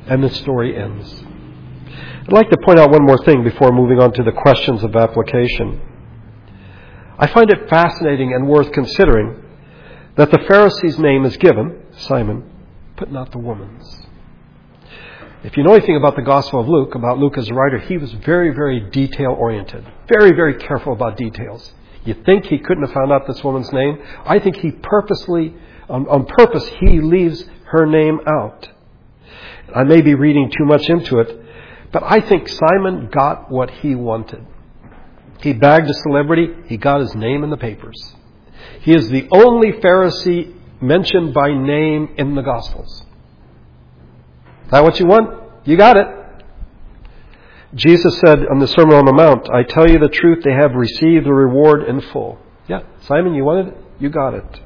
And 0.05 0.21
the 0.21 0.29
story 0.29 0.77
ends. 0.77 1.23
I'd 2.23 2.33
like 2.33 2.49
to 2.49 2.57
point 2.63 2.79
out 2.79 2.91
one 2.91 3.05
more 3.05 3.23
thing 3.23 3.43
before 3.43 3.71
moving 3.71 3.99
on 3.99 4.11
to 4.13 4.23
the 4.23 4.31
questions 4.31 4.83
of 4.83 4.95
application. 4.95 5.81
I 7.17 7.27
find 7.27 7.49
it 7.49 7.69
fascinating 7.69 8.33
and 8.33 8.47
worth 8.47 8.71
considering 8.73 9.41
that 10.17 10.29
the 10.29 10.43
Pharisee's 10.47 10.99
name 10.99 11.25
is 11.25 11.37
given, 11.37 11.83
Simon, 11.97 12.49
but 12.97 13.11
not 13.11 13.31
the 13.31 13.39
woman's. 13.39 14.02
If 15.43 15.57
you 15.57 15.63
know 15.63 15.73
anything 15.73 15.97
about 15.97 16.15
the 16.15 16.21
Gospel 16.21 16.61
of 16.61 16.69
Luke, 16.69 16.95
about 16.95 17.19
Luke 17.19 17.37
as 17.37 17.49
a 17.49 17.53
writer, 17.53 17.77
he 17.77 17.97
was 17.97 18.13
very, 18.13 18.51
very 18.51 18.79
detail 18.79 19.35
oriented, 19.37 19.85
very, 20.07 20.31
very 20.33 20.55
careful 20.55 20.93
about 20.93 21.17
details. 21.17 21.73
You 22.05 22.13
think 22.25 22.45
he 22.45 22.59
couldn't 22.59 22.83
have 22.83 22.93
found 22.93 23.11
out 23.11 23.27
this 23.27 23.43
woman's 23.43 23.71
name? 23.73 24.01
I 24.25 24.39
think 24.39 24.55
he 24.57 24.71
purposely, 24.71 25.53
on, 25.89 26.07
on 26.07 26.25
purpose, 26.27 26.65
he 26.79 27.01
leaves 27.01 27.43
her 27.65 27.85
name 27.85 28.21
out. 28.25 28.69
I 29.75 29.83
may 29.83 29.99
be 29.99 30.15
reading 30.15 30.49
too 30.49 30.63
much 30.63 30.89
into 30.89 31.19
it, 31.19 31.37
but 31.91 32.03
I 32.03 32.21
think 32.21 32.47
Simon 32.47 33.09
got 33.11 33.51
what 33.51 33.69
he 33.69 33.95
wanted. 33.95 34.45
He 35.41 35.51
bagged 35.51 35.89
a 35.89 35.93
celebrity, 35.93 36.53
he 36.67 36.77
got 36.77 37.01
his 37.01 37.15
name 37.15 37.43
in 37.43 37.49
the 37.49 37.57
papers. 37.57 38.15
He 38.79 38.93
is 38.95 39.09
the 39.09 39.27
only 39.29 39.73
Pharisee 39.73 40.55
mentioned 40.81 41.33
by 41.33 41.49
name 41.49 42.15
in 42.17 42.35
the 42.35 42.41
Gospels. 42.41 43.03
That 44.73 44.83
what 44.83 44.99
you 44.99 45.05
want? 45.05 45.29
You 45.65 45.77
got 45.77 45.97
it. 45.97 46.07
Jesus 47.75 48.19
said 48.25 48.39
on 48.47 48.57
the 48.57 48.65
Sermon 48.65 48.95
on 48.95 49.05
the 49.05 49.13
Mount, 49.13 49.47
I 49.53 49.61
tell 49.61 49.87
you 49.87 49.99
the 49.99 50.09
truth, 50.09 50.43
they 50.43 50.51
have 50.51 50.73
received 50.73 51.27
the 51.27 51.33
reward 51.33 51.83
in 51.83 52.01
full. 52.01 52.39
Yeah, 52.67 52.81
Simon, 53.01 53.35
you 53.35 53.43
wanted 53.43 53.67
it? 53.67 53.77
You 53.99 54.09
got 54.09 54.33
it. 54.33 54.61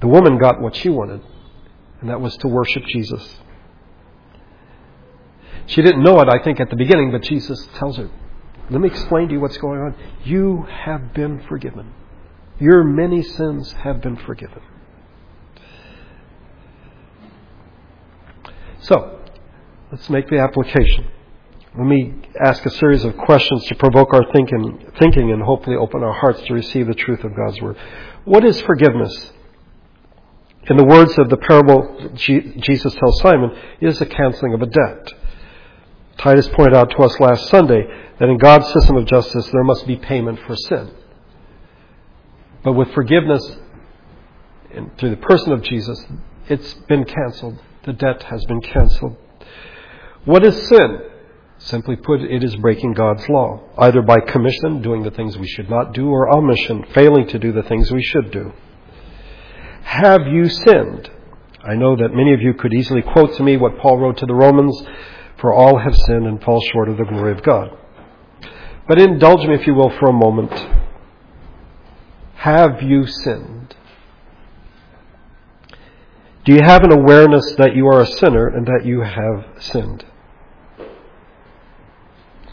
The 0.00 0.08
woman 0.08 0.38
got 0.38 0.60
what 0.60 0.74
she 0.74 0.88
wanted, 0.88 1.20
and 2.00 2.10
that 2.10 2.20
was 2.20 2.36
to 2.38 2.48
worship 2.48 2.82
Jesus. 2.86 3.36
She 5.66 5.82
didn't 5.82 6.02
know 6.02 6.20
it, 6.20 6.28
I 6.28 6.42
think, 6.42 6.58
at 6.58 6.68
the 6.68 6.76
beginning, 6.76 7.12
but 7.12 7.22
Jesus 7.22 7.68
tells 7.76 7.96
her, 7.96 8.10
Let 8.70 8.80
me 8.80 8.88
explain 8.88 9.28
to 9.28 9.34
you 9.34 9.40
what's 9.40 9.58
going 9.58 9.78
on. 9.78 9.94
You 10.24 10.66
have 10.68 11.14
been 11.14 11.44
forgiven. 11.48 11.94
Your 12.58 12.82
many 12.82 13.22
sins 13.22 13.70
have 13.84 14.00
been 14.00 14.16
forgiven. 14.16 14.62
So, 18.82 19.20
let's 19.92 20.08
make 20.08 20.28
the 20.28 20.38
application. 20.38 21.06
Let 21.76 21.86
me 21.86 22.14
ask 22.42 22.64
a 22.64 22.70
series 22.70 23.04
of 23.04 23.16
questions 23.16 23.64
to 23.66 23.74
provoke 23.74 24.12
our 24.12 24.24
thinking, 24.32 24.90
thinking 24.98 25.30
and 25.30 25.42
hopefully 25.42 25.76
open 25.76 26.02
our 26.02 26.12
hearts 26.12 26.42
to 26.42 26.54
receive 26.54 26.86
the 26.86 26.94
truth 26.94 27.22
of 27.22 27.36
God's 27.36 27.60
Word. 27.60 27.76
What 28.24 28.44
is 28.44 28.60
forgiveness? 28.62 29.32
In 30.68 30.76
the 30.76 30.84
words 30.84 31.16
of 31.18 31.30
the 31.30 31.36
parable 31.36 32.10
Jesus 32.14 32.94
tells 32.94 33.20
Simon, 33.20 33.50
it 33.80 33.86
is 33.86 34.00
a 34.00 34.06
canceling 34.06 34.54
of 34.54 34.62
a 34.62 34.66
debt. 34.66 35.12
Titus 36.18 36.48
pointed 36.48 36.74
out 36.74 36.90
to 36.90 37.02
us 37.02 37.18
last 37.20 37.48
Sunday 37.48 37.82
that 38.18 38.28
in 38.28 38.38
God's 38.38 38.70
system 38.72 38.96
of 38.96 39.06
justice 39.06 39.48
there 39.52 39.64
must 39.64 39.86
be 39.86 39.96
payment 39.96 40.38
for 40.46 40.56
sin. 40.56 40.90
But 42.62 42.72
with 42.72 42.92
forgiveness 42.92 43.56
and 44.74 44.96
through 44.98 45.10
the 45.10 45.16
person 45.16 45.52
of 45.52 45.62
Jesus, 45.62 46.04
it's 46.48 46.74
been 46.88 47.04
canceled. 47.04 47.58
The 47.84 47.92
debt 47.94 48.24
has 48.24 48.44
been 48.44 48.60
canceled. 48.60 49.16
What 50.24 50.44
is 50.44 50.68
sin? 50.68 50.98
Simply 51.58 51.96
put, 51.96 52.20
it 52.20 52.44
is 52.44 52.56
breaking 52.56 52.94
God's 52.94 53.28
law, 53.28 53.60
either 53.78 54.02
by 54.02 54.20
commission, 54.20 54.82
doing 54.82 55.02
the 55.02 55.10
things 55.10 55.38
we 55.38 55.48
should 55.48 55.68
not 55.68 55.92
do, 55.92 56.08
or 56.08 56.34
omission, 56.34 56.84
failing 56.94 57.26
to 57.28 57.38
do 57.38 57.52
the 57.52 57.62
things 57.62 57.90
we 57.90 58.02
should 58.02 58.30
do. 58.30 58.52
Have 59.82 60.26
you 60.26 60.48
sinned? 60.48 61.10
I 61.62 61.74
know 61.74 61.96
that 61.96 62.14
many 62.14 62.32
of 62.32 62.40
you 62.40 62.54
could 62.54 62.72
easily 62.72 63.02
quote 63.02 63.34
to 63.36 63.42
me 63.42 63.56
what 63.56 63.78
Paul 63.78 63.98
wrote 63.98 64.18
to 64.18 64.26
the 64.26 64.34
Romans, 64.34 64.82
for 65.38 65.52
all 65.52 65.78
have 65.78 65.96
sinned 65.96 66.26
and 66.26 66.42
fall 66.42 66.62
short 66.72 66.88
of 66.88 66.96
the 66.96 67.04
glory 67.04 67.32
of 67.32 67.42
God. 67.42 67.76
But 68.88 69.00
indulge 69.00 69.46
me, 69.46 69.54
if 69.54 69.66
you 69.66 69.74
will, 69.74 69.90
for 69.98 70.08
a 70.08 70.12
moment. 70.12 70.52
Have 72.36 72.82
you 72.82 73.06
sinned? 73.06 73.59
Do 76.44 76.54
you 76.54 76.62
have 76.62 76.84
an 76.84 76.92
awareness 76.92 77.54
that 77.58 77.76
you 77.76 77.86
are 77.88 78.00
a 78.00 78.06
sinner 78.06 78.48
and 78.48 78.66
that 78.66 78.86
you 78.86 79.00
have 79.00 79.44
sinned? 79.58 80.04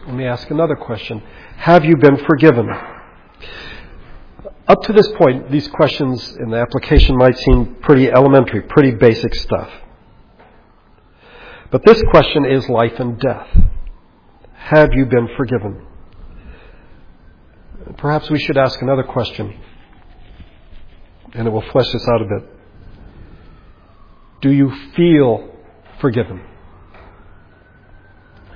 Let 0.06 0.16
me 0.16 0.26
ask 0.26 0.50
another 0.50 0.76
question. 0.76 1.24
Have 1.56 1.86
you 1.86 1.96
been 1.96 2.18
forgiven? 2.26 2.70
Up 4.68 4.82
to 4.84 4.94
this 4.94 5.08
point, 5.18 5.50
these 5.50 5.70
questions 5.70 6.36
in 6.36 6.50
the 6.50 6.58
application 6.58 7.18
might 7.18 7.38
seem 7.38 7.76
pretty 7.82 8.12
elementary, 8.12 8.62
pretty 8.62 8.92
basic 8.92 9.34
stuff. 9.36 9.70
But 11.72 11.86
this 11.86 12.02
question 12.12 12.46
is 12.46 12.68
life 12.68 13.00
and 13.00 13.18
death. 13.18 13.48
Have 14.54 14.90
you 14.94 15.06
been 15.06 15.30
forgiven? 15.38 15.86
Perhaps 17.98 18.30
we 18.30 18.40
should 18.40 18.58
ask 18.58 18.82
another 18.82 19.04
question, 19.04 19.58
and 21.34 21.48
it 21.48 21.52
will 21.52 21.64
flesh 21.72 21.90
this 21.94 22.06
out 22.10 22.22
a 22.22 22.26
bit. 22.26 22.57
Do 24.42 24.52
you 24.52 24.72
feel 24.96 25.50
forgiven? 26.00 26.42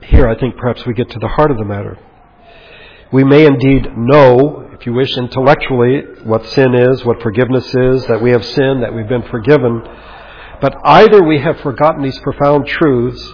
Here, 0.04 0.28
I 0.28 0.38
think 0.38 0.58
perhaps 0.58 0.86
we 0.86 0.94
get 0.94 1.10
to 1.12 1.20
the 1.20 1.28
heart 1.28 1.52
of 1.52 1.58
the 1.58 1.66
matter. 1.66 1.98
We 3.12 3.24
may 3.24 3.46
indeed 3.46 3.98
know, 3.98 4.70
if 4.74 4.86
you 4.86 4.94
wish, 4.94 5.18
intellectually 5.18 6.02
what 6.24 6.46
sin 6.48 6.74
is, 6.74 7.04
what 7.04 7.22
forgiveness 7.22 7.66
is, 7.76 8.06
that 8.08 8.22
we 8.22 8.32
have 8.32 8.46
sinned, 8.46 8.84
that 8.84 8.94
we've 8.94 9.08
been 9.08 9.28
forgiven. 9.30 9.82
But 10.62 10.76
either 10.84 11.24
we 11.24 11.40
have 11.40 11.60
forgotten 11.62 12.04
these 12.04 12.20
profound 12.20 12.68
truths, 12.68 13.34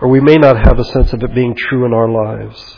or 0.00 0.08
we 0.08 0.20
may 0.20 0.36
not 0.36 0.56
have 0.56 0.78
a 0.78 0.84
sense 0.84 1.12
of 1.12 1.22
it 1.22 1.34
being 1.34 1.54
true 1.54 1.86
in 1.86 1.92
our 1.92 2.08
lives. 2.08 2.76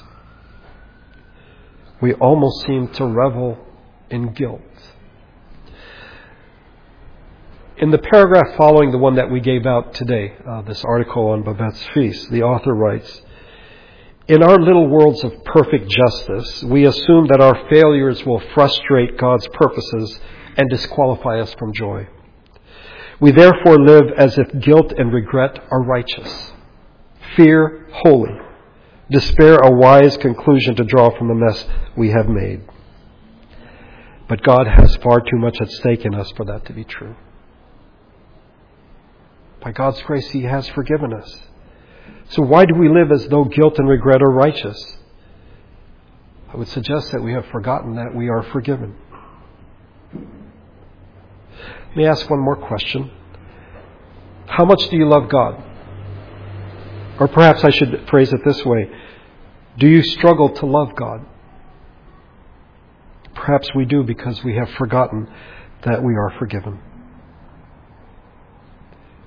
We 2.00 2.14
almost 2.14 2.66
seem 2.66 2.88
to 2.94 3.06
revel 3.06 3.58
in 4.10 4.32
guilt. 4.32 4.60
In 7.76 7.90
the 7.90 7.98
paragraph 7.98 8.56
following 8.56 8.92
the 8.92 8.98
one 8.98 9.16
that 9.16 9.32
we 9.32 9.40
gave 9.40 9.66
out 9.66 9.94
today, 9.94 10.32
uh, 10.48 10.62
this 10.62 10.84
article 10.84 11.30
on 11.30 11.42
Babette's 11.42 11.84
feast, 11.92 12.30
the 12.30 12.44
author 12.44 12.72
writes, 12.72 13.20
in 14.28 14.44
our 14.44 14.60
little 14.60 14.86
worlds 14.86 15.24
of 15.24 15.44
perfect 15.44 15.90
justice, 15.90 16.62
we 16.62 16.86
assume 16.86 17.26
that 17.26 17.40
our 17.40 17.68
failures 17.68 18.24
will 18.24 18.40
frustrate 18.54 19.18
God's 19.18 19.48
purposes 19.48 20.20
and 20.56 20.70
disqualify 20.70 21.40
us 21.40 21.52
from 21.54 21.72
joy. 21.74 22.06
We 23.18 23.32
therefore 23.32 23.80
live 23.80 24.04
as 24.16 24.38
if 24.38 24.60
guilt 24.60 24.92
and 24.96 25.12
regret 25.12 25.58
are 25.72 25.82
righteous, 25.82 26.52
fear 27.36 27.88
holy, 27.92 28.38
despair 29.10 29.56
a 29.56 29.72
wise 29.72 30.16
conclusion 30.18 30.76
to 30.76 30.84
draw 30.84 31.10
from 31.18 31.26
the 31.26 31.34
mess 31.34 31.66
we 31.96 32.10
have 32.10 32.28
made. 32.28 32.62
But 34.28 34.44
God 34.44 34.68
has 34.68 34.94
far 35.02 35.18
too 35.18 35.38
much 35.38 35.60
at 35.60 35.70
stake 35.72 36.04
in 36.04 36.14
us 36.14 36.30
for 36.36 36.44
that 36.44 36.66
to 36.66 36.72
be 36.72 36.84
true. 36.84 37.16
By 39.64 39.72
God's 39.72 40.02
grace, 40.02 40.30
He 40.30 40.42
has 40.42 40.68
forgiven 40.68 41.14
us. 41.14 41.40
So 42.28 42.42
why 42.42 42.66
do 42.66 42.74
we 42.74 42.90
live 42.90 43.10
as 43.10 43.26
though 43.28 43.44
guilt 43.44 43.78
and 43.78 43.88
regret 43.88 44.22
are 44.22 44.30
righteous? 44.30 44.98
I 46.52 46.58
would 46.58 46.68
suggest 46.68 47.12
that 47.12 47.22
we 47.22 47.32
have 47.32 47.46
forgotten 47.46 47.96
that 47.96 48.14
we 48.14 48.28
are 48.28 48.42
forgiven. 48.42 48.94
Let 50.12 51.96
me 51.96 52.06
ask 52.06 52.28
one 52.28 52.40
more 52.40 52.56
question. 52.56 53.10
How 54.46 54.66
much 54.66 54.88
do 54.90 54.96
you 54.96 55.08
love 55.08 55.30
God? 55.30 55.62
Or 57.18 57.28
perhaps 57.28 57.64
I 57.64 57.70
should 57.70 58.06
phrase 58.10 58.32
it 58.32 58.40
this 58.44 58.64
way 58.64 58.90
Do 59.78 59.88
you 59.88 60.02
struggle 60.02 60.50
to 60.56 60.66
love 60.66 60.94
God? 60.94 61.24
Perhaps 63.34 63.74
we 63.74 63.86
do 63.86 64.02
because 64.02 64.44
we 64.44 64.56
have 64.56 64.68
forgotten 64.70 65.28
that 65.84 66.02
we 66.02 66.14
are 66.16 66.32
forgiven. 66.38 66.80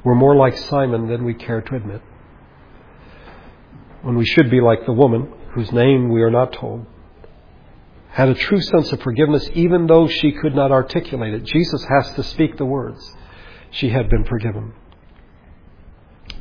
We're 0.04 0.16
more 0.16 0.36
like 0.36 0.58
Simon 0.58 1.08
than 1.08 1.24
we 1.24 1.34
care 1.34 1.62
to 1.62 1.76
admit. 1.76 2.02
When 4.02 4.16
we 4.16 4.26
should 4.26 4.50
be 4.50 4.62
like 4.62 4.86
the 4.86 4.94
woman, 4.94 5.34
whose 5.54 5.72
name 5.72 6.10
we 6.10 6.22
are 6.22 6.32
not 6.32 6.54
told, 6.54 6.86
had 8.10 8.30
a 8.30 8.34
true 8.34 8.62
sense 8.62 8.92
of 8.92 9.02
forgiveness 9.02 9.50
even 9.54 9.86
though 9.88 10.08
she 10.08 10.32
could 10.32 10.56
not 10.56 10.72
articulate 10.72 11.34
it. 11.34 11.44
Jesus 11.44 11.86
has 11.86 12.12
to 12.16 12.24
speak 12.24 12.58
the 12.58 12.66
words. 12.66 13.16
She 13.72 13.90
had 13.90 14.10
been 14.10 14.24
forgiven. 14.24 14.74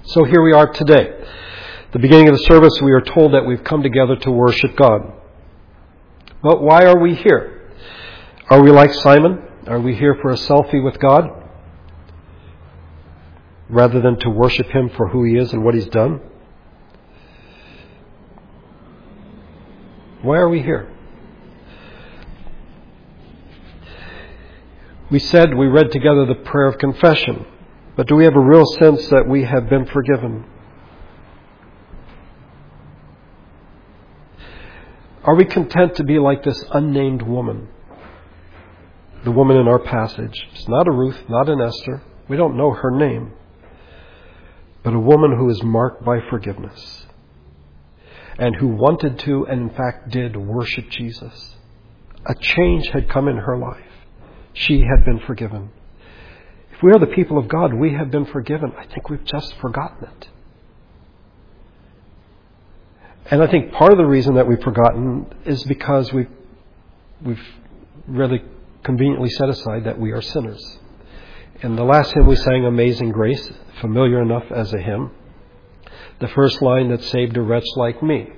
So 0.05 0.25
here 0.25 0.43
we 0.43 0.53
are 0.53 0.73
today. 0.73 1.13
the 1.93 1.99
beginning 1.99 2.29
of 2.29 2.35
the 2.35 2.45
service, 2.45 2.81
we 2.81 2.93
are 2.93 3.01
told 3.01 3.35
that 3.35 3.45
we've 3.45 3.65
come 3.65 3.83
together 3.83 4.17
to 4.17 4.31
worship 4.31 4.77
God. 4.77 5.13
But 6.43 6.63
why 6.63 6.85
are 6.85 6.99
we 6.99 7.15
here? 7.15 7.73
Are 8.49 8.63
we 8.63 8.71
like 8.71 8.93
Simon? 8.95 9.43
Are 9.67 9.81
we 9.81 9.97
here 9.97 10.17
for 10.23 10.31
a 10.31 10.37
selfie 10.37 10.83
with 10.83 11.01
God? 11.01 11.36
Rather 13.69 14.01
than 14.01 14.19
to 14.21 14.31
worship 14.31 14.69
Him 14.69 14.91
for 14.97 15.09
who 15.09 15.25
He 15.25 15.37
is 15.37 15.53
and 15.53 15.65
what 15.65 15.75
He's 15.75 15.89
done? 15.89 16.21
Why 20.23 20.39
are 20.39 20.49
we 20.49 20.63
here? 20.63 20.93
We 25.11 25.19
said 25.21 25.55
we 25.55 25.67
read 25.67 25.93
together 25.93 26.27
the 26.27 26.35
prayer 26.35 26.67
of 26.67 26.79
confession, 26.79 27.47
but 27.97 28.09
do 28.09 28.17
we 28.17 28.25
have 28.25 28.35
a 28.35 28.41
real 28.41 28.67
sense 28.67 29.07
that 29.09 29.29
we 29.29 29.45
have 29.45 29.69
been 29.69 29.87
forgiven? 29.87 30.45
Are 35.23 35.35
we 35.35 35.45
content 35.45 35.97
to 35.97 36.05
be 36.05 36.19
like 36.19 36.43
this 36.45 36.65
unnamed 36.73 37.23
woman? 37.23 37.69
The 39.25 39.33
woman 39.33 39.57
in 39.57 39.67
our 39.67 39.81
passage. 39.81 40.49
It's 40.53 40.69
not 40.69 40.87
a 40.87 40.93
Ruth, 40.93 41.29
not 41.29 41.49
an 41.49 41.61
Esther. 41.61 42.03
We 42.29 42.37
don't 42.37 42.57
know 42.57 42.73
her 42.73 42.91
name 42.91 43.33
but 44.87 44.95
a 44.95 45.01
woman 45.01 45.37
who 45.37 45.51
is 45.51 45.61
marked 45.65 46.05
by 46.05 46.21
forgiveness. 46.31 47.07
and 48.39 48.55
who 48.55 48.69
wanted 48.69 49.19
to 49.19 49.45
and 49.47 49.63
in 49.63 49.71
fact 49.71 50.11
did 50.11 50.37
worship 50.37 50.89
Jesus. 50.91 51.57
A 52.25 52.35
change 52.37 52.87
had 52.89 53.09
come 53.09 53.27
in 53.27 53.37
her 53.37 53.57
life. 53.57 53.91
She 54.53 54.83
had 54.83 55.05
been 55.05 55.19
forgiven. 55.27 55.71
If 56.71 56.83
we 56.85 56.93
are 56.93 57.01
the 57.01 57.09
people 57.09 57.37
of 57.37 57.49
God, 57.49 57.75
we 57.75 57.95
have 57.95 58.13
been 58.13 58.27
forgiven. 58.27 58.73
I 58.79 58.85
think 58.85 59.11
we've 59.11 59.25
just 59.25 59.57
forgotten 59.57 60.07
it. 60.07 60.29
And 63.31 63.43
I 63.43 63.49
think 63.49 63.73
part 63.73 63.91
of 63.91 63.99
the 63.99 64.07
reason 64.07 64.35
that 64.35 64.47
we've 64.47 64.63
forgotten 64.63 65.27
is 65.47 65.65
because 65.65 66.13
we've, 66.13 66.31
we've 67.25 67.43
really 68.07 68.41
conveniently 68.85 69.31
set 69.31 69.49
aside 69.49 69.83
that 69.85 69.99
we 69.99 70.13
are 70.13 70.23
sinners. 70.23 70.79
In 71.63 71.75
the 71.75 71.85
last 71.85 72.13
hymn 72.13 72.27
we 72.27 72.37
sang 72.37 72.67
Amazing 72.67 73.13
Grace, 73.13 73.51
familiar 73.81 74.21
enough 74.21 74.45
as 74.51 74.75
a 74.75 74.79
hymn. 74.79 75.11
The 76.21 76.29
first 76.29 76.61
line 76.61 76.91
that 76.91 77.03
saved 77.03 77.35
a 77.39 77.41
wretch 77.41 77.65
like 77.77 78.03
me. 78.03 78.29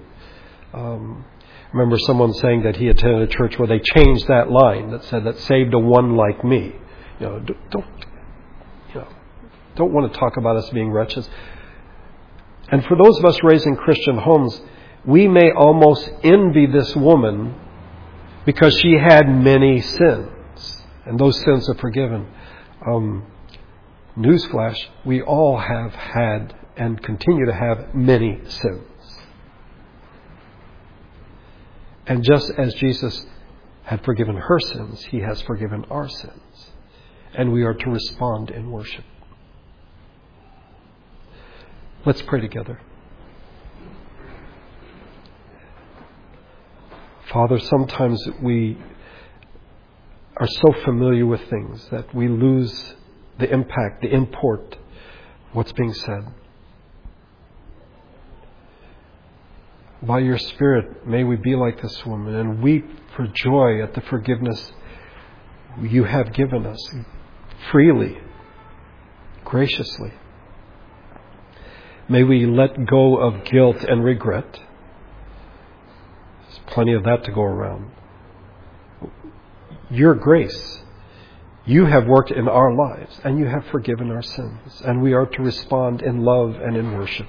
Um, 0.72 1.24
remember 1.72 1.98
someone 1.98 2.32
saying 2.34 2.62
that 2.62 2.76
he 2.76 2.86
attended 2.86 3.22
a 3.22 3.26
church 3.26 3.58
where 3.58 3.66
they 3.66 3.80
changed 3.80 4.28
that 4.28 4.52
line 4.52 4.92
that 4.92 5.02
said 5.04 5.24
that 5.24 5.36
saved 5.40 5.74
a 5.74 5.78
one 5.80 6.16
like 6.16 6.44
me. 6.44 6.76
You 7.18 7.26
know, 7.26 7.40
don't, 7.70 8.06
you 8.94 9.00
know, 9.00 9.08
don't 9.74 9.92
want 9.92 10.12
to 10.12 10.18
talk 10.18 10.36
about 10.36 10.56
us 10.56 10.70
being 10.70 10.92
wretches. 10.92 11.28
And 12.68 12.84
for 12.84 12.96
those 12.96 13.18
of 13.18 13.24
us 13.24 13.42
raised 13.42 13.66
in 13.66 13.74
Christian 13.74 14.18
homes, 14.18 14.60
we 15.04 15.26
may 15.26 15.50
almost 15.50 16.08
envy 16.22 16.66
this 16.66 16.94
woman 16.94 17.56
because 18.46 18.78
she 18.78 18.92
had 18.92 19.28
many 19.28 19.80
sins, 19.80 20.84
and 21.04 21.18
those 21.18 21.36
sins 21.42 21.68
are 21.68 21.78
forgiven. 21.80 22.28
Um, 22.86 23.26
newsflash, 24.16 24.78
we 25.04 25.22
all 25.22 25.58
have 25.58 25.94
had 25.94 26.54
and 26.76 27.02
continue 27.02 27.46
to 27.46 27.54
have 27.54 27.94
many 27.94 28.40
sins. 28.44 28.84
And 32.06 32.24
just 32.24 32.50
as 32.56 32.74
Jesus 32.74 33.26
had 33.82 34.04
forgiven 34.04 34.36
her 34.36 34.60
sins, 34.60 35.04
he 35.04 35.20
has 35.20 35.42
forgiven 35.42 35.84
our 35.90 36.08
sins. 36.08 36.70
And 37.34 37.52
we 37.52 37.64
are 37.64 37.74
to 37.74 37.90
respond 37.90 38.50
in 38.50 38.70
worship. 38.70 39.04
Let's 42.06 42.22
pray 42.22 42.40
together. 42.40 42.80
Father, 47.32 47.58
sometimes 47.58 48.26
we 48.42 48.78
are 50.38 50.46
so 50.46 50.72
familiar 50.84 51.26
with 51.26 51.40
things 51.50 51.88
that 51.90 52.14
we 52.14 52.28
lose 52.28 52.94
the 53.38 53.52
impact, 53.52 54.02
the 54.02 54.12
import, 54.12 54.76
what's 55.52 55.72
being 55.72 55.92
said. 55.92 56.32
By 60.02 60.20
your 60.20 60.38
Spirit, 60.38 61.06
may 61.06 61.24
we 61.24 61.36
be 61.36 61.56
like 61.56 61.82
this 61.82 62.06
woman 62.06 62.36
and 62.36 62.62
weep 62.62 62.88
for 63.16 63.26
joy 63.26 63.82
at 63.82 63.94
the 63.94 64.00
forgiveness 64.02 64.72
you 65.82 66.04
have 66.04 66.32
given 66.32 66.66
us 66.66 66.94
freely, 67.72 68.18
graciously. 69.44 70.12
May 72.08 72.22
we 72.22 72.46
let 72.46 72.86
go 72.86 73.18
of 73.18 73.44
guilt 73.44 73.84
and 73.84 74.04
regret 74.04 74.60
There's 76.42 76.60
plenty 76.68 76.94
of 76.94 77.04
that 77.04 77.24
to 77.24 77.32
go 77.32 77.42
around. 77.42 77.90
Your 79.90 80.14
grace, 80.14 80.82
you 81.64 81.86
have 81.86 82.06
worked 82.06 82.30
in 82.30 82.46
our 82.48 82.74
lives 82.74 83.20
and 83.24 83.38
you 83.38 83.46
have 83.46 83.64
forgiven 83.66 84.10
our 84.10 84.22
sins, 84.22 84.82
and 84.84 85.02
we 85.02 85.14
are 85.14 85.26
to 85.26 85.42
respond 85.42 86.02
in 86.02 86.24
love 86.24 86.56
and 86.56 86.76
in 86.76 86.92
worship. 86.96 87.26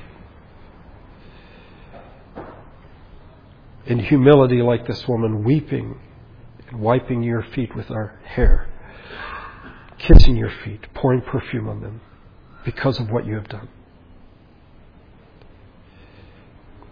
In 3.86 4.00
humility, 4.00 4.62
like 4.62 4.86
this 4.88 5.08
woman, 5.08 5.44
weeping 5.44 6.00
and 6.70 6.80
wiping 6.80 7.24
your 7.24 7.42
feet 7.42 7.76
with 7.76 7.90
our 7.90 8.20
hair, 8.24 8.70
kissing 9.98 10.36
your 10.36 10.52
feet, 10.64 10.94
pouring 10.94 11.22
perfume 11.22 11.68
on 11.68 11.82
them 11.82 12.02
because 12.66 13.00
of 13.00 13.10
what 13.10 13.26
you 13.26 13.36
have 13.36 13.48
done. 13.48 13.70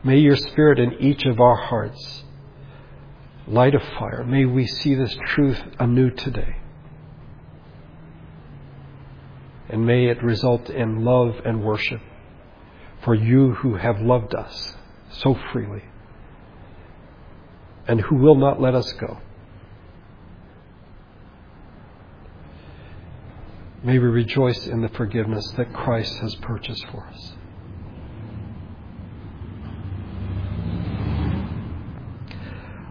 May 0.04 0.18
your 0.20 0.38
Spirit 0.38 0.80
in 0.80 0.94
each 0.94 1.26
of 1.26 1.40
our 1.40 1.58
hearts 1.58 2.24
light 3.48 3.74
of 3.74 3.82
fire. 4.00 4.24
May 4.26 4.46
we 4.46 4.68
see 4.68 4.96
this 4.96 5.16
truth 5.28 5.62
anew 5.80 6.12
today. 6.12 6.58
And 9.70 9.86
may 9.86 10.08
it 10.08 10.24
result 10.24 10.70
in 10.70 11.04
love 11.04 11.36
and 11.46 11.64
worship 11.64 12.02
for 13.04 13.14
you 13.14 13.54
who 13.54 13.76
have 13.76 14.02
loved 14.02 14.34
us 14.36 14.76
so 15.12 15.38
freely 15.52 15.84
and 17.88 18.02
who 18.02 18.16
will 18.16 18.36
not 18.36 18.62
let 18.62 18.76
us 18.76 18.92
go. 18.94 19.20
May 23.84 24.00
we 24.00 24.08
rejoice 24.08 24.68
in 24.68 24.82
the 24.82 24.90
forgiveness 24.90 25.50
that 25.56 25.72
Christ 25.74 26.18
has 26.20 26.36
purchased 26.36 26.86
for 26.92 27.06
us. 27.06 27.37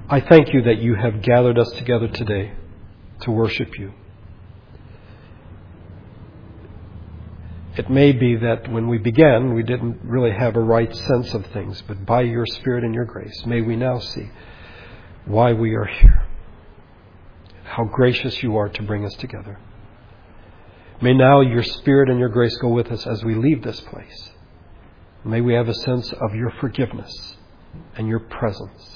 I 0.09 0.21
thank 0.21 0.55
you 0.55 0.63
that 0.63 0.79
you 0.79 0.95
have 0.95 1.21
gathered 1.21 1.59
us 1.59 1.69
together 1.73 2.07
today 2.07 2.53
to 3.23 3.33
worship 3.33 3.77
you. 3.77 3.93
It 7.77 7.91
may 7.91 8.13
be 8.13 8.37
that 8.37 8.71
when 8.71 8.87
we 8.87 8.99
began, 8.99 9.53
we 9.53 9.65
didn't 9.65 9.99
really 10.05 10.31
have 10.31 10.55
a 10.55 10.61
right 10.61 10.95
sense 10.95 11.35
of 11.35 11.45
things, 11.47 11.83
but 11.89 12.07
by 12.07 12.21
your 12.21 12.47
Spirit 12.47 12.85
and 12.85 12.95
your 12.95 13.05
grace, 13.05 13.45
may 13.47 13.61
we 13.61 13.75
now 13.75 13.99
see 13.99 14.31
why 15.25 15.53
we 15.53 15.75
are 15.75 15.87
here, 15.87 16.25
how 17.65 17.83
gracious 17.85 18.45
you 18.45 18.57
are 18.57 18.69
to 18.69 18.83
bring 18.85 19.05
us 19.05 19.15
together. 19.15 19.59
May 21.03 21.15
now 21.15 21.41
your 21.41 21.65
Spirit 21.65 22.11
and 22.11 22.21
your 22.21 22.29
grace 22.29 22.57
go 22.59 22.69
with 22.69 22.93
us 22.93 23.07
as 23.09 23.25
we 23.25 23.35
leave 23.35 23.65
this 23.65 23.81
place. 23.81 24.31
May 25.25 25.41
we 25.41 25.55
have 25.55 25.69
a 25.69 25.75
sense 25.75 26.13
of 26.13 26.37
your 26.37 26.53
forgiveness 26.61 27.37
and 27.97 28.07
your 28.07 28.21
presence. 28.21 28.96